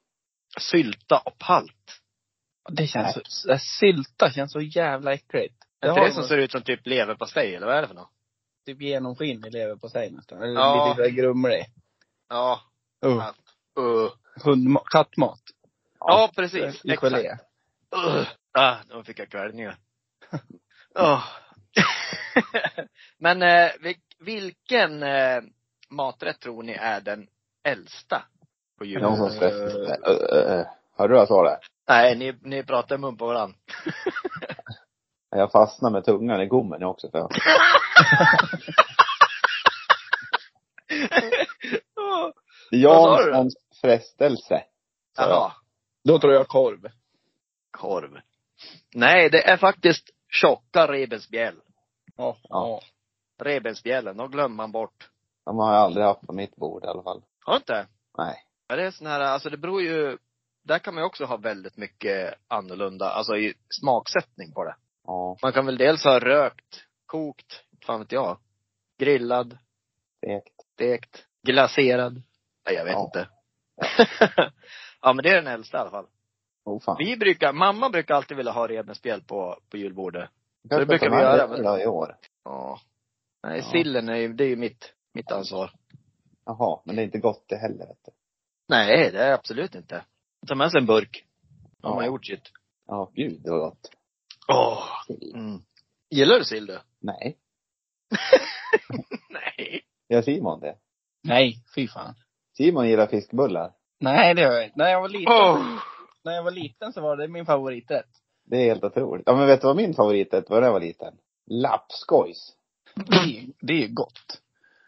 Sylta 0.60 1.18
och 1.26 1.38
palt. 1.38 2.02
Det 2.72 2.88
känns 2.88 3.14
så, 3.14 3.58
sylta 3.80 4.32
känns 4.32 4.52
så 4.52 4.62
jävla 4.62 5.14
äckligt. 5.14 5.56
Är 5.82 5.88
Det 5.88 5.90
inte 5.90 6.02
har 6.02 6.08
det 6.08 6.14
som 6.14 6.24
ser 6.24 6.38
ut 6.38 6.52
som 6.52 6.62
typ 6.62 6.88
leverpastej, 6.88 7.56
eller 7.56 7.68
vad 7.68 7.76
är 7.76 7.82
det 7.82 7.88
för 7.88 7.96
något? 7.96 8.10
typ 8.66 8.82
genomskinlig 8.82 9.54
leverpastej 9.54 10.12
nästan. 10.12 10.42
Eller 10.42 10.54
Ja. 10.54 10.96
lite 10.98 11.12
grumlig. 11.12 11.66
Ja. 12.30 12.60
Uh. 13.06 13.18
Uh. 13.80 14.10
Hundmat, 14.46 14.84
kattmat. 14.86 15.40
Ja, 16.00 16.32
precis. 16.36 16.86
I 16.86 16.92
Exakt. 16.92 17.02
gelé. 17.16 17.30
Uh. 17.96 18.28
Ah, 18.54 18.76
då 18.90 19.04
fick 19.04 19.20
jag 19.20 19.30
kvällningar. 19.30 19.78
oh. 20.96 21.24
Men 23.18 23.42
eh, 23.42 23.72
vil- 23.80 24.02
vilken 24.20 25.04
eh, 25.04 25.42
maträtt 25.90 26.40
tror 26.40 26.64
ni 26.64 26.74
är 26.74 27.02
den 27.02 27.28
äldsta 27.64 28.24
på 28.78 28.84
det 28.84 29.00
någon 29.00 29.18
som 29.18 29.50
julen? 29.50 29.92
äh. 30.04 30.66
Hörde 30.98 31.14
du 31.14 31.16
vad 31.16 31.22
jag 31.22 31.28
sa 31.28 31.44
där? 31.44 31.58
Nej, 31.88 32.18
ni, 32.18 32.34
ni 32.42 32.64
pratar 32.64 32.98
mun 32.98 33.18
på 33.18 33.26
varandra. 33.26 33.58
Jag 35.36 35.52
fastnade 35.52 35.94
med 35.94 36.06
tungan 36.06 36.42
i 36.42 36.46
gommen 36.46 36.84
också 36.84 37.10
för 37.12 37.18
jag. 37.18 37.32
Janssons 42.72 43.56
frestelse. 43.82 44.64
Jaha. 45.18 45.52
Då 46.04 46.20
tror 46.20 46.34
jag 46.34 46.48
korv. 46.48 46.88
Korv. 47.72 48.20
Nej, 48.96 49.30
det 49.30 49.50
är 49.50 49.58
faktiskt 49.58 50.10
tjocka 50.32 50.88
revbensspjäll. 50.88 51.56
Ja. 52.18 52.38
Ja. 52.44 52.82
Revbensspjällen, 53.44 54.18
de 54.18 54.32
glömmer 54.32 54.56
man 54.56 54.72
bort. 54.72 55.10
De 55.46 55.58
har 55.58 55.74
jag 55.74 55.82
aldrig 55.82 56.06
haft 56.06 56.22
på 56.28 56.34
mitt 56.34 56.56
bord 56.56 56.84
i 56.84 56.88
alla 56.88 57.04
fall. 57.04 57.24
Har 57.46 57.54
du 57.54 57.58
inte? 57.58 57.88
Nej. 58.18 58.44
Men 58.70 58.78
det 58.78 58.86
är 58.86 58.92
sån 58.92 59.08
här, 59.08 59.20
alltså 59.20 59.50
det 59.50 59.58
beror 59.58 59.82
ju, 59.82 60.18
där 60.64 60.80
kan 60.80 60.94
man 60.94 61.02
ju 61.04 61.06
också 61.06 61.26
ha 61.26 61.38
väldigt 61.38 61.78
mycket 61.78 62.34
annorlunda, 62.48 63.10
alltså 63.10 63.38
i 63.38 63.54
smaksättning 63.80 64.52
på 64.54 64.64
det. 64.64 64.76
Ja, 65.08 65.38
Man 65.42 65.54
kan 65.54 65.66
väl 65.66 65.78
dels 65.78 66.04
ha 66.04 66.20
rökt, 66.20 66.84
kokt, 67.06 67.64
fan 67.86 68.00
vet 68.00 68.12
jag. 68.12 68.38
Grillad, 69.00 69.58
stekt. 70.18 70.62
stekt, 70.74 71.26
glaserad. 71.44 72.14
Nej, 72.66 72.76
jag 72.76 72.84
vet 72.86 72.94
Ja. 72.94 73.06
inte. 73.06 73.30
ja 75.02 75.14
men 75.14 75.24
det 75.24 75.30
är 75.30 75.36
den 75.36 75.48
äldsta 75.54 75.78
i 75.78 75.82
alla 75.82 75.92
fall. 75.92 76.08
Oh 76.65 76.80
fan. 76.82 76.96
Vi 77.00 77.18
brukar, 77.18 77.53
mamma 77.53 77.89
brukar 77.89 78.15
alltid 78.15 78.38
vilja 78.38 78.51
ha 78.51 78.68
revbensspjäll 78.68 79.22
på, 79.22 79.60
på 79.70 79.77
julbordet. 79.77 80.30
Kanske 80.70 80.80
det 80.82 80.86
brukar 80.86 81.10
vi 81.10 81.15
göra, 81.15 81.48
men- 81.48 81.82
i 81.82 81.86
år. 81.88 82.15
Ja. 82.44 82.80
Nej, 83.44 83.58
Ja. 83.58 83.72
sillen 83.72 84.10
är 84.10 84.15
ju, 84.15 84.34
det 84.34 84.44
är 84.44 84.48
ju 84.48 84.56
mitt, 84.56 84.94
mitt 85.13 85.32
ansvar. 85.32 85.72
Jaha, 86.46 86.82
men 86.86 86.96
det 86.96 87.01
är 87.01 87.03
inte 87.03 87.20
gott 87.20 87.44
det 87.48 87.56
heller 87.58 87.88
vet 87.88 88.06
du. 88.06 88.12
Nej, 88.70 89.12
det 89.12 89.24
är 89.24 89.34
absolut 89.34 89.75
inte. 89.75 90.06
Ta 90.48 90.56
med 90.56 90.72
sig 90.72 90.80
en 90.80 90.86
burk. 90.86 91.25
Om 91.84 91.89
Ja. 91.89 91.96
man 91.96 92.06
gjort 92.06 92.25
sitt. 92.25 92.51
Ja, 92.88 93.12
gud 93.13 93.41
det 93.44 93.51
var 93.51 93.60
gott. 93.60 93.89
Åh. 94.48 94.84
Mm. 95.34 95.62
Gillar 96.10 96.39
du 96.39 96.46
sill 96.46 96.65
du? 96.65 96.80
Nej. 97.00 97.38
Nej. 99.30 99.82
Gör 100.10 100.22
Simon 100.22 100.60
det? 100.60 100.75
Nej, 101.24 101.56
fy 101.75 101.88
fan. 101.88 102.15
Simon 102.58 102.88
gillar 102.89 103.08
fiskbullar. 103.08 103.74
Nej, 104.00 104.34
det 104.36 104.41
gör 104.41 104.51
jag 104.51 104.63
inte. 104.65 104.77
När 104.77 104.89
jag 104.89 105.01
var 105.01 105.10
liten, 105.10 105.34
Oh. 105.34 105.80
När 106.24 106.32
jag 106.34 106.44
var 106.44 106.51
liten 106.51 106.94
så 106.94 107.01
var 107.01 107.18
det 107.18 107.28
min 107.28 107.46
favoriträtt. 107.46 108.10
Det 108.46 108.58
är 108.58 108.66
helt 108.66 108.84
otroligt. 108.84 109.24
Ja 109.25 109.36
men 109.36 109.48
vet 109.48 109.62
du 109.62 109.68
vad 109.68 109.75
min 109.75 109.94
favoriträtt 109.94 110.50
var 110.50 110.60
när 110.62 110.68
jag 110.68 110.74
var 110.74 110.80
liten? 110.80 111.13
Lapskojs. 111.48 112.54
Det 112.96 113.16
är, 113.16 113.46
det 113.62 113.74
är 113.74 113.78
ju 113.78 113.88
gott. 113.88 114.42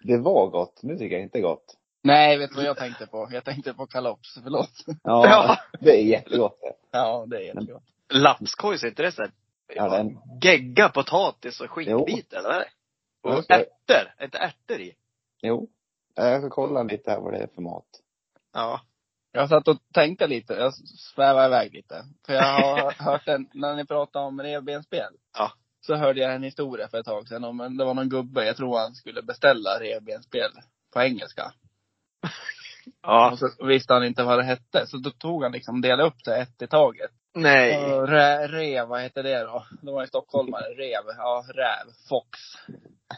Det 0.04 0.18
var 0.18 0.48
gott. 0.50 0.80
Nu 0.84 0.98
tycker 0.98 1.16
jag 1.16 1.24
inte 1.24 1.42
gott. 1.42 1.78
Nej, 2.04 2.38
vet 2.38 2.50
du 2.50 2.56
vad 2.56 2.66
jag 2.66 2.78
tänkte 2.78 3.08
på? 3.08 3.28
Jag 3.32 3.44
tänkte 3.46 3.74
på 3.74 3.86
kalops. 3.88 4.38
Förlåt. 4.44 4.70
Ja, 4.86 4.96
Ja. 5.04 5.58
det 5.80 5.92
är 5.92 6.04
jättegott 6.04 6.62
det. 6.62 6.74
Ja, 6.92 7.26
det 7.28 7.38
är 7.38 7.42
jättegott. 7.42 7.84
Lapskojs, 8.14 8.84
är 8.84 8.88
inte 8.88 9.04
det 9.04 9.12
så 9.12 9.22
här, 9.22 9.32
Ja, 9.76 9.90
den- 9.90 10.18
gegga, 10.44 10.90
potatis 10.90 11.62
och 11.62 11.70
skinkbit 11.70 12.34
eller? 12.34 12.64
Och 13.24 13.34
så- 13.44 13.54
ärtor. 13.54 14.14
Är 14.18 14.26
inte 14.26 14.38
ärtor 14.38 14.80
i? 14.82 14.94
Jo. 15.42 15.68
Jag 16.16 16.42
ska 16.42 16.50
kolla 16.50 16.84
lite 16.84 17.12
här 17.12 17.20
vad 17.20 17.34
det 17.34 17.40
är 17.40 17.48
för 17.48 17.62
mat. 17.62 17.86
Ja. 18.54 18.82
Jag 19.36 19.50
satt 19.50 19.68
och 19.68 19.78
tänkte 19.94 20.28
lite. 20.28 20.54
Jag 20.54 20.74
svävade 21.14 21.48
iväg 21.48 21.74
lite. 21.74 22.06
För 22.26 22.34
jag 22.34 22.44
har 22.44 22.92
hört 23.06 23.28
en, 23.28 23.50
när 23.54 23.76
ni 23.76 23.86
pratade 23.86 24.26
om 24.26 24.42
revbensspjäll. 24.42 25.14
Ja. 25.38 25.52
Så 25.82 25.96
hörde 25.96 26.22
jag 26.22 26.36
en 26.36 26.44
historia 26.44 26.88
för 26.88 26.98
ett 26.98 27.06
tag 27.06 27.28
sedan 27.28 27.44
om 27.44 27.60
en, 27.60 27.78
det 27.78 27.86
var 27.86 27.94
någon 27.94 28.10
gubbe, 28.10 28.46
jag 28.46 28.58
tror 28.58 28.80
han 28.80 28.96
skulle 28.96 29.22
beställa 29.22 29.80
revbensspjäll 29.80 30.52
på 30.94 31.02
engelska. 31.02 31.54
Ja. 33.02 33.32
Och 33.32 33.40
så 33.40 33.66
visste 33.66 33.94
han 33.94 34.04
inte 34.04 34.24
vad 34.24 34.40
det 34.40 34.44
hette. 34.44 34.88
Så 34.88 34.98
då 34.98 35.10
tog 35.10 35.44
han 35.44 35.52
liksom, 35.52 35.82
delade 35.82 36.04
upp 36.04 36.24
det 36.26 36.38
ett 36.38 36.62
i 36.62 36.68
taget. 36.68 37.12
Nej. 37.34 37.86
Och 37.86 38.08
rä, 38.08 38.48
rev, 38.48 38.88
vad 38.88 39.02
hette 39.02 39.22
det 39.22 39.40
då? 39.40 39.66
Det 39.82 39.92
var 39.92 40.02
en 40.02 40.08
stockholmare. 40.08 40.64
Rev, 40.64 41.04
ja, 41.18 41.46
räv. 41.48 41.92
Fox. 42.10 42.40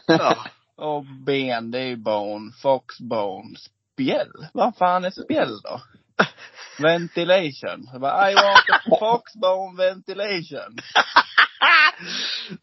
Ja. 0.06 0.36
Och 0.76 1.04
ben, 1.26 1.70
det 1.70 1.78
är 1.78 1.86
ju 1.86 1.96
bone. 1.96 2.52
Fox 2.62 3.00
bone. 3.00 3.56
Spjäll? 3.58 4.32
Vad 4.52 4.76
fan 4.76 5.04
är 5.04 5.10
spjäll 5.10 5.60
då? 5.60 5.80
Ventilation. 6.78 7.88
Jag 7.92 8.00
bara, 8.00 8.30
I 8.30 8.34
want 8.34 8.70
a 8.70 8.96
fox 9.00 9.34
bone 9.34 9.76
ventilation. 9.84 10.76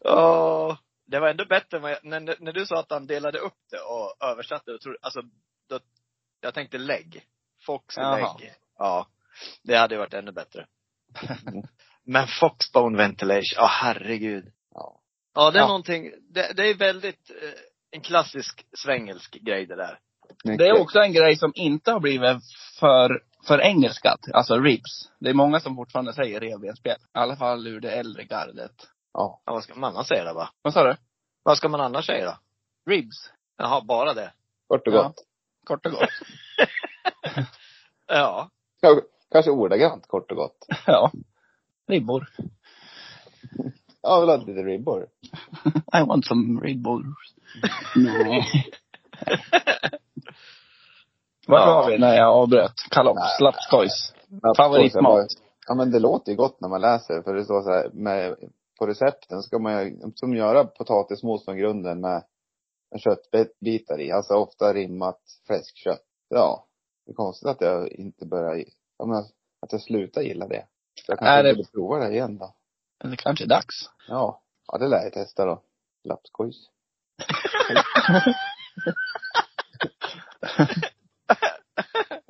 Åh. 0.00 0.76
Det 1.06 1.20
var 1.20 1.28
ändå 1.28 1.44
bättre 1.44 1.76
än 1.76 1.82
vad 1.82 1.90
jag, 1.92 1.98
när, 2.04 2.20
när 2.40 2.52
du 2.52 2.66
sa 2.66 2.80
att 2.80 2.90
han 2.90 3.06
delade 3.06 3.38
upp 3.38 3.58
det 3.70 3.78
och 3.78 4.28
översatte 4.30 4.72
det, 4.72 4.78
tror, 4.78 4.98
alltså, 5.02 5.22
då, 5.68 5.78
jag 6.40 6.54
tänkte 6.54 6.78
lägg. 6.78 7.24
Fox 7.66 7.96
lägg. 7.96 8.52
Ja. 8.78 9.06
Det 9.62 9.76
hade 9.76 9.96
varit 9.98 10.14
ännu 10.14 10.32
bättre. 10.32 10.66
Men 12.06 12.26
Foxbone 12.40 12.98
ventilation, 12.98 13.56
ja 13.56 13.66
herregud. 13.66 14.44
Ja. 14.74 15.00
Ja, 15.34 15.50
det 15.50 15.58
är 15.58 15.62
Ja. 15.62 15.66
någonting, 15.66 16.10
det, 16.30 16.52
det 16.56 16.70
är 16.70 16.74
väldigt, 16.74 17.30
eh, 17.30 17.50
en 17.90 18.00
klassisk 18.00 18.66
svängelsk 18.84 19.32
grej 19.34 19.66
det 19.66 19.76
där. 19.76 19.98
Det 20.58 20.66
är 20.68 20.80
också 20.80 20.98
en 20.98 21.12
grej 21.12 21.36
som 21.36 21.52
inte 21.54 21.90
har 21.92 22.00
blivit 22.00 22.42
för, 22.80 23.22
för 23.46 23.58
engelskat. 23.60 24.20
Alltså 24.32 24.58
ribs. 24.58 25.10
Det 25.18 25.30
är 25.30 25.34
många 25.34 25.60
som 25.60 25.76
fortfarande 25.76 26.12
säger 26.12 26.40
revbensspjäll. 26.40 26.98
I 27.00 27.18
alla 27.18 27.36
fall 27.36 27.66
ur 27.66 27.80
det 27.80 27.90
äldre 27.90 28.24
gardet. 28.24 28.74
Ja. 29.12 29.42
Ja, 29.44 29.52
vad 29.52 29.62
ska 29.64 29.74
man 29.74 29.90
annars 29.94 30.06
säga 30.08 30.24
då 30.24 30.34
va? 30.34 30.48
Vad 30.62 30.72
sa 30.72 30.84
du? 30.84 30.96
Vad 31.42 31.56
ska 31.56 31.68
man 31.68 31.80
annars 31.80 32.06
säga 32.06 32.24
då? 32.26 32.38
Ribs. 32.92 33.30
Jaha, 33.56 33.84
bara 33.84 34.14
det? 34.14 34.32
Kort 34.68 34.86
och 34.86 34.94
Ja. 34.94 35.02
gott. 35.02 35.16
Kort 35.64 35.86
och 35.86 35.92
gott. 35.92 36.08
Ja. 38.06 38.50
Ja. 38.80 39.00
Kanske 39.32 39.50
ordagrant 39.50 40.06
kort 40.06 40.30
och 40.30 40.36
gott. 40.36 40.66
ja. 40.86 41.12
Ribbor. 41.88 42.26
Ja, 44.02 44.20
vill 44.20 44.28
ha 44.28 44.36
lite 44.36 44.62
ribbor. 44.62 45.06
I 45.92 46.02
want 46.06 46.26
some 46.26 46.60
ribbor. 46.60 47.04
Nej. 47.96 48.70
Ja. 51.46 51.66
var 51.66 51.90
vi 51.90 51.98
när 51.98 52.14
jag 52.16 52.34
avbröt? 52.34 52.72
Kalops, 52.90 53.40
lapskojs. 53.40 54.12
Favoritmat. 54.56 55.02
jag 55.04 55.26
Ja 55.66 55.74
men 55.74 55.90
det 55.90 55.98
låter 55.98 56.30
ju 56.32 56.36
gott 56.36 56.60
när 56.60 56.68
man 56.68 56.80
läser 56.80 57.22
för 57.22 57.34
det 57.34 57.44
står 57.44 57.62
så 57.62 57.70
här 57.70 57.90
med, 57.92 58.36
på 58.78 58.86
recepten 58.86 59.42
ska 59.42 59.58
man 59.58 60.12
som 60.14 60.34
göra 60.36 60.64
potatismos 60.64 61.44
från 61.44 61.56
grunden 61.56 62.00
med, 62.00 62.24
köttbitar 62.98 64.00
i. 64.00 64.12
Alltså 64.12 64.34
ofta 64.34 64.72
rimmat 64.72 65.20
fläskkött. 65.46 66.04
Ja. 66.28 66.66
Det 67.06 67.12
är 67.12 67.14
konstigt 67.14 67.48
att 67.48 67.60
jag 67.60 67.88
inte 67.92 68.26
börjar, 68.26 68.64
ja, 68.98 69.04
men 69.06 69.16
att 69.62 69.72
jag 69.72 69.80
slutar 69.80 70.22
gilla 70.22 70.48
det. 70.48 70.66
Så 71.06 71.12
jag 71.12 71.22
Är 71.22 71.26
kanske 71.26 71.42
det- 71.42 71.54
borde 71.54 71.68
prova 71.70 71.98
det 71.98 72.12
igen 72.14 72.38
då. 72.38 72.54
Det 73.04 73.16
kanske 73.16 73.44
är 73.44 73.48
dags. 73.48 73.90
Ja. 74.08 74.42
Ja 74.66 74.78
det 74.78 74.88
lär 74.88 75.02
jag 75.02 75.12
testa 75.12 75.44
då. 75.44 75.62
Lapskojs. 76.04 76.56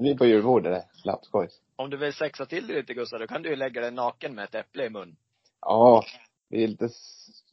Det 0.04 0.08
blir 0.08 0.18
på 0.18 0.26
julbordet 0.26 0.72
det. 0.72 0.84
Lapskojs. 1.04 1.52
Om 1.76 1.90
du 1.90 1.96
vill 1.96 2.12
sexa 2.12 2.46
till 2.46 2.66
det 2.66 2.74
lite 2.74 2.94
Gustav, 2.94 3.20
då 3.20 3.26
kan 3.26 3.42
du 3.42 3.48
ju 3.48 3.56
lägga 3.56 3.80
dig 3.80 3.90
naken 3.90 4.34
med 4.34 4.44
ett 4.44 4.54
äpple 4.54 4.84
i 4.84 4.90
mun. 4.90 5.16
Ja. 5.60 6.04
Det 6.50 6.64
är 6.64 6.68
lite 6.68 6.88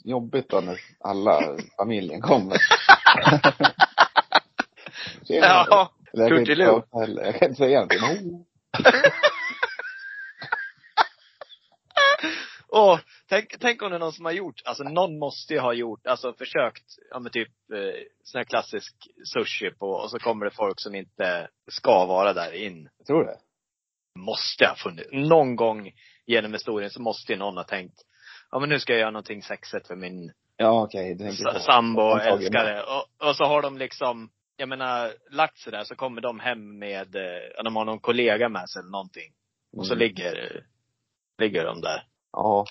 jobbigt 0.04 0.50
då 0.50 0.62
när 0.62 0.80
alla 1.00 1.58
familjen 1.78 2.22
kommer. 2.22 2.58
Tjena. 5.28 5.46
Ja. 5.70 5.92
Kurtiloo. 6.14 6.84
Jag 6.92 7.36
kan 7.36 7.50
inte 7.50 7.56
säga 7.56 7.80
någonting. 7.80 8.46
Oh. 12.24 12.61
Åh, 12.74 13.00
tänk, 13.30 13.60
tänk 13.60 13.82
om 13.82 13.90
det 13.90 13.98
är 13.98 14.00
någon 14.00 14.14
som 14.14 14.26
har 14.26 14.32
gjort, 14.32 14.62
alltså 14.66 14.84
någon 14.84 15.20
måste 15.20 15.54
ju 15.54 15.60
ha 15.60 15.74
gjort, 15.74 16.08
alltså 16.08 16.34
försökt, 16.34 16.84
ja 17.10 17.20
men 17.20 17.32
typ 17.32 17.50
eh, 17.74 18.02
sån 18.24 18.40
här 18.40 18.46
klassisk 18.46 18.96
sushi 19.34 19.72
på, 19.72 19.88
och 19.92 20.12
så 20.12 20.20
kommer 20.20 20.46
det 20.46 20.52
folk 20.52 20.80
som 20.82 20.96
inte 20.96 21.48
ska 21.72 22.06
vara 22.06 22.34
där 22.34 22.52
in. 22.52 22.90
Jag 22.98 23.08
tror 23.08 23.24
det. 23.26 23.38
Måste 24.20 24.66
ha 24.68 24.76
funnits. 24.76 25.10
Någon 25.12 25.56
gång 25.56 25.92
genom 26.26 26.54
historien 26.54 26.90
så 26.90 27.02
måste 27.02 27.32
ju 27.32 27.38
någon 27.40 27.58
ha 27.58 27.64
tänkt, 27.64 28.02
ja 28.52 28.60
men 28.60 28.70
nu 28.70 28.80
ska 28.80 28.94
jag 28.94 29.00
göra 29.00 29.12
någonting 29.12 29.42
sexigt 29.44 29.88
för 29.88 29.96
min 29.96 30.32
Ja 30.58 31.54
så. 31.54 31.60
sambo 31.60 32.02
älskare. 32.18 32.84
Och, 32.84 33.28
och 33.30 33.36
så 33.36 33.44
har 33.44 33.62
de 33.62 33.78
liksom, 33.78 34.30
jag 34.58 34.70
menar, 34.70 35.14
lagt 35.32 35.58
sig 35.60 35.72
där 35.72 35.84
så 35.84 35.96
kommer 35.96 36.22
de 36.22 36.40
hem 36.40 36.80
med, 36.80 37.16
eh, 37.16 37.64
de 37.64 37.76
har 37.76 37.86
någon 37.86 38.00
kollega 38.00 38.50
med 38.50 38.70
sig 38.70 38.80
eller 38.80 38.92
någonting. 38.92 39.34
Och 39.78 39.88
så 39.88 39.94
Mm. 39.94 40.00
ligger, 40.00 40.66
ligger 41.38 41.66
de 41.66 41.82
där. 41.82 42.04
Ja. 42.34 42.66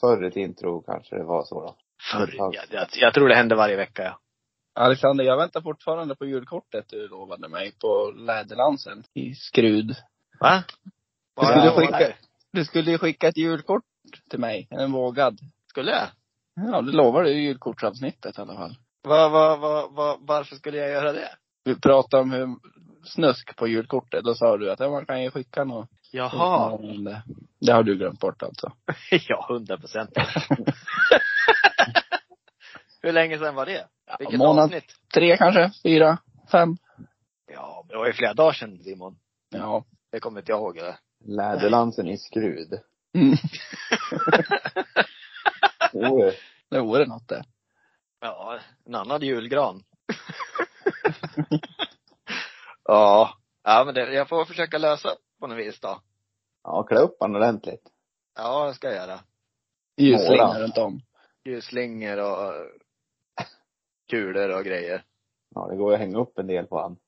Förr 0.00 0.24
i 0.24 0.30
tiden 0.30 0.54
tror 0.54 0.82
kanske 0.82 1.16
det 1.16 1.24
var 1.24 1.44
så 1.44 1.60
då. 1.60 1.76
Förr, 2.12 2.34
Ja. 2.36 2.50
jag, 2.52 2.64
jag, 2.70 2.88
jag 2.92 3.14
tror 3.14 3.28
det 3.28 3.34
händer 3.34 3.56
varje 3.56 3.76
vecka 3.76 4.02
ja. 4.02 4.18
Alexander, 4.74 5.24
jag 5.24 5.36
väntar 5.36 5.60
fortfarande 5.60 6.16
på 6.16 6.26
julkortet 6.26 6.88
du 6.88 7.08
lovade 7.08 7.48
mig 7.48 7.72
på 7.80 8.12
Läderlansen 8.16 9.04
i 9.14 9.34
Skrud. 9.34 9.96
Va? 10.40 10.64
Du 11.40 11.46
skulle, 11.46 11.70
skicka, 11.70 12.12
du 12.52 12.64
skulle 12.64 12.90
ju 12.90 12.98
skicka 12.98 13.28
ett 13.28 13.36
julkort 13.36 13.84
till 14.30 14.38
mig. 14.38 14.68
En 14.70 14.92
vågad. 14.92 15.38
Skulle 15.68 15.90
jag? 15.90 16.08
Ja, 16.54 16.82
det 16.82 16.92
lovade 16.92 17.28
du 17.28 17.34
i 17.34 17.42
julkortsavsnittet 17.42 18.38
i 18.38 18.40
alla 18.40 18.54
fall. 18.54 18.76
Va, 19.02 19.28
va, 19.28 19.56
va, 19.56 19.88
va, 19.88 20.16
varför 20.20 20.56
skulle 20.56 20.78
jag 20.78 20.90
göra 20.90 21.12
det? 21.12 21.28
Vi 21.64 21.80
pratade 21.80 22.22
om 22.22 22.30
hur 22.30 22.56
snusk 23.04 23.56
på 23.56 23.66
julkortet. 23.68 24.24
Då 24.24 24.34
sa 24.34 24.56
du 24.56 24.72
att 24.72 24.80
ja, 24.80 24.90
man 24.90 25.06
kan 25.06 25.22
ju 25.22 25.30
skicka 25.30 25.64
något 25.64 25.90
Jaha. 26.16 26.78
Det, 26.78 27.22
det 27.60 27.72
har 27.72 27.82
du 27.82 27.96
glömt 27.96 28.20
bort 28.20 28.42
alltså. 28.42 28.72
ja, 29.28 29.46
hundra 29.48 29.78
procent. 29.78 30.10
Hur 33.02 33.12
länge 33.12 33.38
sedan 33.38 33.54
var 33.54 33.66
det? 33.66 33.86
Vilket 34.18 34.38
månad 34.38 34.64
avsnitt? 34.64 34.94
tre 35.14 35.36
kanske? 35.36 35.70
Fyra? 35.82 36.18
Fem? 36.52 36.76
Ja, 37.52 37.84
det 37.88 37.96
var 37.96 38.06
ju 38.06 38.12
flera 38.12 38.34
dagar 38.34 38.52
sedan 38.52 38.78
Simon. 38.78 39.18
Ja. 39.50 39.84
Det 40.12 40.20
kommer 40.20 40.40
inte 40.40 40.52
jag 40.52 40.58
ihåg 40.58 40.76
eller? 40.76 40.96
Läderlansen 41.24 42.08
i 42.08 42.18
skrud. 42.18 42.80
Mm. 43.14 43.36
Jo, 45.92 46.32
Det 46.70 46.80
vore 46.80 47.06
något 47.06 47.28
det. 47.28 47.44
Ja, 48.20 48.58
en 48.86 48.94
annan 48.94 49.22
julgran. 49.22 49.82
ja. 52.84 53.38
Ja 53.64 53.84
men 53.84 53.94
det, 53.94 54.12
jag 54.12 54.28
får 54.28 54.44
försöka 54.44 54.78
lösa 54.78 55.16
på 55.40 55.46
något 55.46 55.58
vis 55.58 55.80
då. 55.80 56.00
Ja, 56.62 56.82
klä 56.82 57.00
upp 57.00 57.16
han 57.20 57.36
ordentligt. 57.36 57.92
Ja, 58.34 58.66
det 58.66 58.74
ska 58.74 58.86
jag 58.86 58.96
göra. 58.96 59.20
Ljusslingor 59.96 60.60
runt 60.60 60.78
om. 60.78 61.00
Ljusslingor 61.44 62.18
och 62.18 62.54
kulor 64.10 64.58
och 64.58 64.64
grejer. 64.64 65.04
Ja, 65.54 65.66
det 65.66 65.76
går 65.76 65.90
ju 65.90 65.94
att 65.94 66.00
hänga 66.00 66.18
upp 66.18 66.38
en 66.38 66.46
del 66.46 66.66
på 66.66 66.80
han. 66.80 66.96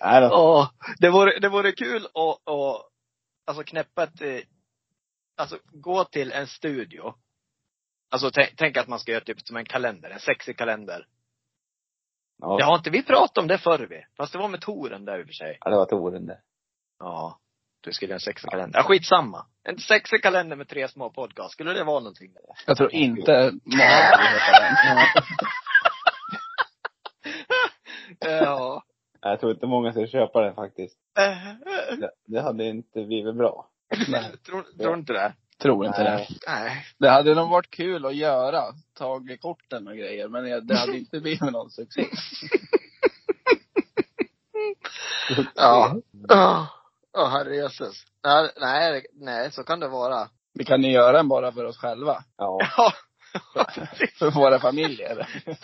Nej 0.00 0.20
då. 0.20 0.26
Ja, 0.26 0.70
det 0.98 1.10
vore, 1.10 1.38
det 1.38 1.48
vore 1.48 1.72
kul 1.72 2.06
att, 2.06 2.48
att 2.48 2.86
alltså 3.44 3.64
knäppa 3.64 4.02
ett, 4.02 4.20
eh, 4.20 4.40
alltså 5.36 5.58
gå 5.64 6.04
till 6.04 6.32
en 6.32 6.46
studio. 6.46 7.14
Alltså 8.10 8.30
tänk, 8.30 8.56
tänk 8.56 8.76
att 8.76 8.88
man 8.88 8.98
ska 8.98 9.12
göra 9.12 9.24
typ 9.24 9.40
som 9.40 9.56
en 9.56 9.64
kalender, 9.64 10.10
en 10.10 10.20
sexig 10.20 10.58
kalender. 10.58 11.06
Ja, 12.40 12.56
Ja, 12.60 12.66
har 12.66 12.76
inte 12.76 12.90
vi 12.90 13.02
pratat 13.02 13.38
om 13.38 13.46
det 13.48 13.58
förr 13.58 13.86
vi? 13.90 14.04
Fast 14.16 14.32
det 14.32 14.38
var 14.38 14.48
med 14.48 14.60
Toren 14.60 15.04
där 15.04 15.18
i 15.18 15.22
och 15.22 15.26
för 15.26 15.32
sig. 15.32 15.58
ja 15.60 15.70
det 15.70 15.76
var 15.76 15.86
Toren 15.86 16.26
det. 16.26 16.38
Ja. 16.98 17.38
Du 17.82 17.92
skulle 17.92 18.08
göra 18.08 18.16
en 18.16 18.20
sexig 18.20 18.50
kalender. 18.50 18.78
Ja, 18.78 18.82
skitsamma. 18.82 19.46
En 19.64 19.78
sexig 19.78 20.22
kalender 20.22 20.56
med 20.56 20.68
tre 20.68 20.88
små 20.88 21.10
podcast. 21.10 21.52
Skulle 21.52 21.72
det 21.72 21.84
vara 21.84 22.00
någonting? 22.00 22.32
Jag 22.66 22.76
tror 22.76 22.94
inte 22.94 23.32
ja. 28.20 28.82
Jag 29.20 29.40
tror 29.40 29.52
inte 29.52 29.66
många 29.66 29.92
ska 29.92 30.06
köpa 30.06 30.40
den 30.40 30.54
faktiskt. 30.54 30.98
Det, 32.00 32.10
det 32.26 32.40
hade 32.40 32.64
inte 32.64 33.04
blivit 33.04 33.36
bra. 33.36 33.66
Tror, 34.46 34.78
tror 34.78 34.94
inte 34.98 35.12
det? 35.12 35.32
Tror 35.60 35.86
inte 35.86 36.02
det. 36.02 36.16
Nej. 36.16 36.38
Nej. 36.46 36.86
Det 36.98 37.10
hade 37.10 37.34
nog 37.34 37.50
varit 37.50 37.70
kul 37.70 38.06
att 38.06 38.16
göra. 38.16 38.62
Tagit 38.94 39.40
korten 39.40 39.88
och 39.88 39.96
grejer. 39.96 40.28
Men 40.28 40.66
det 40.66 40.76
hade 40.76 40.98
inte 40.98 41.20
blivit 41.20 41.40
någon 41.40 41.70
succé. 41.70 42.04
Ja. 45.54 45.96
Ja, 46.28 46.68
oh, 47.12 47.28
herre 47.28 47.56
Jesus. 47.56 48.04
Nej, 48.24 48.50
nej, 48.60 49.06
nej, 49.12 49.52
så 49.52 49.62
kan 49.62 49.80
det 49.80 49.88
vara. 49.88 50.28
Vi 50.54 50.64
kan 50.64 50.82
ju 50.82 50.90
göra 50.90 51.16
den 51.16 51.28
bara 51.28 51.52
för 51.52 51.64
oss 51.64 51.78
själva. 51.78 52.24
Ja. 52.36 52.58
Ja. 53.54 53.66
För 54.18 54.30
våra 54.30 54.58
familjer. 54.58 55.28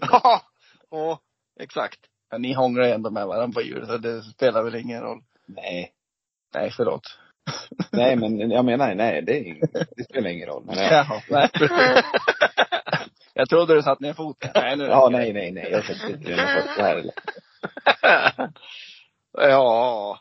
ja. 0.00 0.42
Ja, 0.90 1.20
exakt. 1.60 2.00
Ja, 2.30 2.38
ni 2.38 2.52
hånglar 2.52 2.84
ju 2.84 2.90
ändå 2.90 3.10
med 3.10 3.26
varandra 3.26 3.54
på 3.54 3.62
jul, 3.62 3.86
så 3.86 3.96
det 3.96 4.22
spelar 4.22 4.62
väl 4.62 4.74
ingen 4.74 5.02
roll. 5.02 5.22
Nej. 5.46 5.92
Nej, 6.54 6.70
förlåt. 6.76 7.18
Nej, 7.92 8.16
men 8.16 8.50
jag 8.50 8.64
menar, 8.64 8.94
nej, 8.94 9.22
det, 9.22 9.38
är, 9.38 9.60
det 9.96 10.04
spelar 10.04 10.30
ingen 10.30 10.48
roll. 10.48 10.64
Men, 10.66 10.76
ja, 10.76 10.90
Jaha, 10.90 11.22
nej. 11.30 11.50
Jag 13.36 13.48
trodde 13.48 13.74
du 13.74 13.82
satt 13.82 14.00
ner 14.00 14.12
foten. 14.12 14.50
Nej, 14.54 14.76
nu 14.76 14.84
ja, 14.84 15.08
nej, 15.12 15.32
nej, 15.32 15.52
nej. 15.52 15.68
Jag 15.70 15.84
sätter 15.84 16.10
inte 16.10 16.30
den 16.30 16.62
först 16.62 16.78
här 16.80 16.96
eller. 16.96 17.14
ja. 19.50 20.20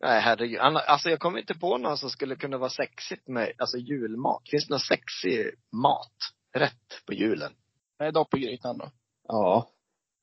Nej, 0.00 0.20
herregud. 0.20 0.58
Alltså 0.60 1.10
jag 1.10 1.20
kommer 1.20 1.38
inte 1.38 1.54
på 1.54 1.78
någon 1.78 1.98
som 1.98 2.10
skulle 2.10 2.36
kunna 2.36 2.58
vara 2.58 2.70
sexigt 2.70 3.28
med, 3.28 3.52
alltså 3.58 3.76
julmat. 3.76 4.42
Finns 4.50 4.66
det 4.66 4.72
någon 4.72 4.80
sexig 4.80 5.50
mat? 5.72 6.16
Rätt 6.56 7.06
på 7.06 7.12
julen? 7.12 7.52
Nej, 7.98 8.12
dopp 8.12 8.34
i 8.34 8.38
grytan 8.38 8.78
då. 8.78 8.90
Ja. 9.28 9.68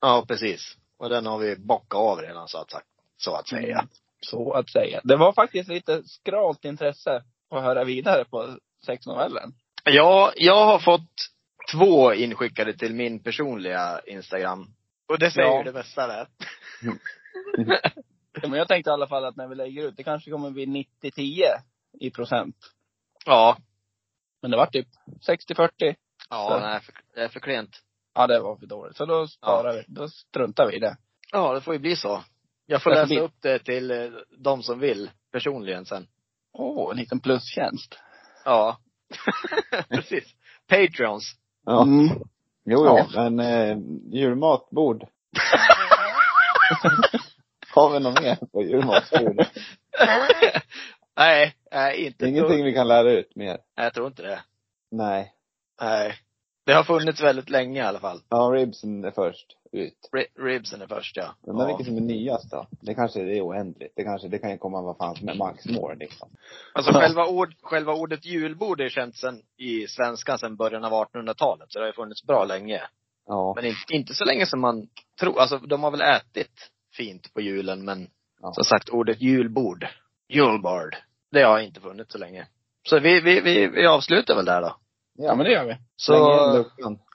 Ja, 0.00 0.24
precis. 0.28 0.76
Och 0.98 1.08
den 1.08 1.26
har 1.26 1.38
vi 1.38 1.56
bockat 1.56 1.98
av 1.98 2.18
redan 2.18 2.48
så 2.48 2.58
att, 2.58 2.72
så 3.16 3.34
att 3.34 3.48
säga. 3.48 3.88
Så 4.30 4.52
att 4.52 4.70
säga. 4.70 5.00
Det 5.04 5.16
var 5.16 5.32
faktiskt 5.32 5.68
lite 5.68 6.02
skralt 6.04 6.64
intresse 6.64 7.22
att 7.50 7.62
höra 7.62 7.84
vidare 7.84 8.24
på 8.24 8.58
sexnovellen. 8.86 9.52
Ja, 9.84 10.32
jag 10.36 10.64
har 10.66 10.78
fått 10.78 11.10
två 11.72 12.14
inskickade 12.14 12.72
till 12.78 12.94
min 12.94 13.22
personliga 13.22 14.00
Instagram. 14.06 14.66
Och 15.08 15.18
det 15.18 15.30
säger 15.30 15.48
Ja. 15.48 15.58
ju 15.58 15.64
det 15.64 15.72
bästa 15.72 16.06
där. 16.06 16.28
Men 18.48 18.52
jag 18.58 18.68
tänkte 18.68 18.90
i 18.90 18.92
alla 18.92 19.06
fall 19.06 19.24
att 19.24 19.36
när 19.36 19.48
vi 19.48 19.54
lägger 19.54 19.82
ut, 19.88 19.96
det 19.96 20.02
kanske 20.04 20.30
kommer 20.30 20.50
bli 20.50 20.66
90-10 21.02 21.42
i 22.00 22.10
procent. 22.10 22.56
Ja. 23.26 23.56
Men 24.42 24.50
det 24.50 24.56
var 24.56 24.66
typ 24.66 24.88
60-40. 25.28 25.70
Ja, 26.30 26.48
Så. 26.50 26.58
nej, 26.66 26.80
det 27.14 27.20
är 27.20 27.28
för 27.28 27.40
klent. 27.40 27.82
Ja, 28.14 28.26
det 28.26 28.40
var 28.40 28.56
för 28.56 28.66
dåligt. 28.66 28.96
Så 28.96 29.04
då 29.06 29.28
sparar 29.28 29.72
vi. 29.72 29.84
Då 29.88 30.08
struntar 30.08 30.66
vi 30.66 30.76
i 30.76 30.78
det. 30.80 30.96
Ja, 31.32 31.54
det 31.54 31.60
får 31.60 31.74
ju 31.74 31.80
bli 31.80 31.96
så. 31.96 32.24
Jag 32.66 32.82
får 32.82 32.90
läsa 32.90 33.20
upp 33.20 33.34
det 33.42 33.58
till 33.58 33.90
eh, 33.90 34.10
de 34.38 34.62
som 34.62 34.78
vill 34.78 35.10
personligen 35.32 35.86
sen. 35.86 36.06
Åh, 36.52 36.90
en 36.90 36.96
liten 36.96 37.20
plustjänst. 37.20 37.98
Ja. 38.44 38.78
Precis. 39.88 40.24
Patreons. 40.68 41.34
Ja. 41.64 41.82
Mm. 41.82 42.08
Jo, 42.64 42.84
Ja. 42.84 43.06
Men 43.14 43.40
eh, 43.40 43.78
julmatbord. 44.12 45.02
Har 47.74 47.90
vi 47.92 48.00
något 48.00 48.22
mer 48.22 48.36
på 48.52 48.62
julmatsbordet? 48.62 49.48
nej, 51.16 51.54
nej, 51.72 52.06
inte 52.06 52.28
Ingenting 52.28 52.64
vi 52.64 52.74
kan 52.74 52.88
lära 52.88 53.12
ut 53.12 53.36
mer? 53.36 53.46
Nej, 53.76 53.86
jag 53.86 53.94
tror 53.94 54.06
inte 54.06 54.22
det. 54.22 54.42
Nej. 54.90 55.32
Nej. 55.80 56.14
Det 56.66 56.72
har 56.74 56.84
funnits 56.84 57.22
väldigt 57.22 57.50
länge 57.50 57.80
i 57.80 57.84
alla 57.84 57.98
fall. 58.00 58.20
Ja, 58.28 58.36
ribsen 58.54 59.04
är 59.04 59.10
först 59.10 59.46
ut. 59.72 60.08
Ri- 60.12 60.44
Ribsen 60.44 60.82
är 60.82 60.86
först 60.86 61.16
ja. 61.16 61.34
Undrar 61.46 61.64
ja. 61.64 61.66
vilket 61.68 61.86
som 61.86 61.96
är 61.96 62.00
nyast 62.00 62.50
då? 62.50 62.66
Det 62.80 62.94
kanske 62.94 63.20
är 63.20 63.40
oändligt. 63.46 63.92
Det 63.96 64.04
kanske, 64.04 64.28
det 64.28 64.38
kan 64.38 64.50
ju 64.50 64.58
komma 64.58 64.82
vad 64.82 64.96
fan 64.96 65.16
som 65.16 65.28
är 65.28 65.34
max 65.34 65.66
more 65.66 65.94
liksom. 65.96 66.28
Alltså 66.74 66.92
själva, 66.92 67.26
ord, 67.26 67.54
själva 67.62 67.92
ordet 67.94 68.24
julbord 68.26 68.80
är 68.80 68.88
känt 68.88 69.16
sen 69.16 69.42
i 69.56 69.86
svenskan 69.86 70.38
sedan 70.38 70.56
början 70.56 70.84
av 70.84 70.92
1800-talet. 70.92 71.66
Så 71.72 71.78
det 71.78 71.82
har 71.84 71.86
ju 71.86 71.92
funnits 71.92 72.26
bra 72.26 72.44
länge. 72.44 72.82
Ja. 73.26 73.52
Men 73.56 73.64
inte, 73.64 73.80
inte 73.94 74.14
så 74.14 74.24
länge 74.24 74.46
som 74.46 74.60
man 74.60 74.88
tror. 75.20 75.40
Alltså 75.40 75.58
de 75.58 75.82
har 75.82 75.90
väl 75.90 76.00
ätit 76.00 76.70
fint 76.96 77.34
på 77.34 77.40
julen 77.40 77.84
men 77.84 78.08
Ja. 78.40 78.52
som 78.52 78.64
sagt 78.64 78.88
ordet 78.88 79.20
julbord, 79.22 79.86
julbord, 80.28 80.96
det 81.32 81.42
har 81.42 81.58
inte 81.60 81.80
funnits 81.80 82.12
så 82.12 82.18
länge. 82.18 82.46
Så 82.88 82.98
vi, 82.98 83.20
vi, 83.20 83.40
vi, 83.40 83.66
vi 83.66 83.86
avslutar 83.86 84.36
väl 84.36 84.44
där 84.44 84.60
då. 84.60 84.76
Ja, 85.18 85.34
men 85.34 85.44
det 85.46 85.52
gör 85.52 85.64
vi. 85.64 85.76
Så, 85.96 86.14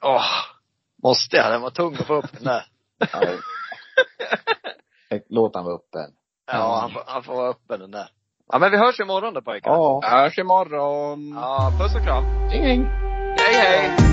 åh, 0.02 0.22
måste 1.02 1.36
jag? 1.36 1.52
Den 1.52 1.62
var 1.62 1.70
tung 1.70 1.94
att 2.00 2.06
få 2.06 2.14
upp 2.14 2.32
den 2.32 2.44
där. 2.44 2.64
Ja. 3.12 3.20
Låt 5.28 5.54
han 5.54 5.64
vara 5.64 5.74
öppen. 5.74 6.10
Ja, 6.52 6.78
han, 6.80 6.90
får- 6.92 7.02
han 7.06 7.22
får 7.22 7.34
vara 7.36 7.48
öppen 7.50 7.80
den 7.80 7.90
där. 7.90 8.08
Ja 8.52 8.58
men 8.58 8.70
vi 8.70 8.76
hörs 8.78 9.00
imorgon 9.00 9.34
då 9.34 9.42
pojkar. 9.42 9.70
Ja. 9.70 10.00
Hörs 10.04 10.38
imorgon. 10.38 11.32
Ja, 11.34 11.72
puss 11.80 11.94
och 11.94 12.02
kram. 12.04 12.24
Ding, 12.50 12.64
ding. 12.64 12.84
Hej 13.38 13.54
hej! 13.54 14.11